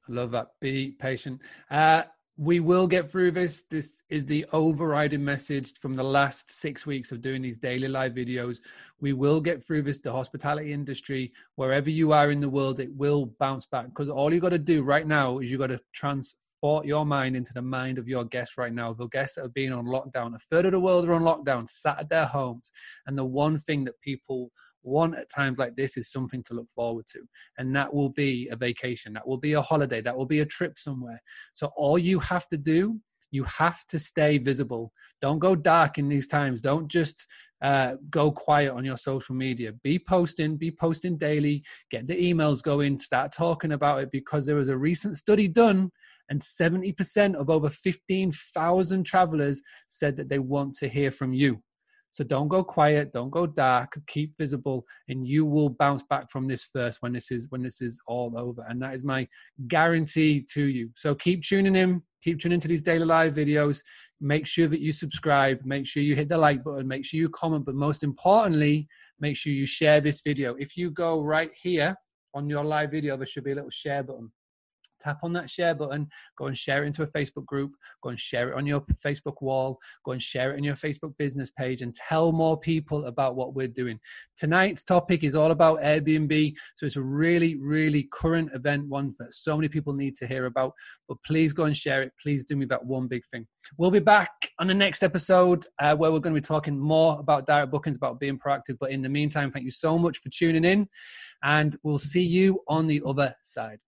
[0.08, 0.48] I love that.
[0.60, 1.42] Be patient.
[1.70, 2.02] Uh,
[2.36, 3.62] we will get through this.
[3.70, 8.14] This is the overriding message from the last six weeks of doing these daily live
[8.14, 8.58] videos.
[9.00, 9.98] We will get through this.
[9.98, 14.34] The hospitality industry, wherever you are in the world, it will bounce back because all
[14.34, 17.52] you got to do right now is you got to trans transport your mind into
[17.52, 20.34] the mind of your guests right now, the guests that have been on lockdown.
[20.34, 22.70] A third of the world are on lockdown, sat at their homes.
[23.06, 24.50] And the one thing that people
[24.84, 27.20] want at times like this is something to look forward to.
[27.58, 30.46] And that will be a vacation, that will be a holiday, that will be a
[30.46, 31.20] trip somewhere.
[31.54, 33.00] So all you have to do
[33.32, 34.92] you have to stay visible.
[35.20, 36.60] Don't go dark in these times.
[36.60, 37.26] Don't just
[37.62, 39.72] uh, go quiet on your social media.
[39.82, 44.56] Be posting, be posting daily, get the emails going, start talking about it because there
[44.56, 45.90] was a recent study done
[46.32, 51.62] and 70% of over 15,000 travelers said that they want to hear from you.
[52.10, 56.48] So don't go quiet, don't go dark, keep visible, and you will bounce back from
[56.48, 58.64] this first when this is when this is all over.
[58.66, 59.28] And that is my
[59.68, 60.88] guarantee to you.
[60.96, 63.82] So keep tuning in, keep tuning into these daily live videos.
[64.22, 65.58] Make sure that you subscribe.
[65.66, 66.88] Make sure you hit the like button.
[66.88, 67.66] Make sure you comment.
[67.66, 68.88] But most importantly,
[69.20, 70.54] make sure you share this video.
[70.54, 71.94] If you go right here
[72.32, 74.30] on your live video, there should be a little share button
[75.02, 77.72] tap on that share button, go and share it into a Facebook group,
[78.02, 81.16] go and share it on your Facebook wall, go and share it in your Facebook
[81.18, 83.98] business page, and tell more people about what we're doing.
[84.36, 86.54] Tonight's topic is all about Airbnb.
[86.76, 90.46] So it's a really, really current event, one that so many people need to hear
[90.46, 90.72] about.
[91.08, 92.12] But please go and share it.
[92.20, 93.46] Please do me that one big thing.
[93.78, 97.18] We'll be back on the next episode uh, where we're going to be talking more
[97.18, 98.78] about direct bookings, about being proactive.
[98.80, 100.88] But in the meantime, thank you so much for tuning in,
[101.42, 103.78] and we'll see you on the other side.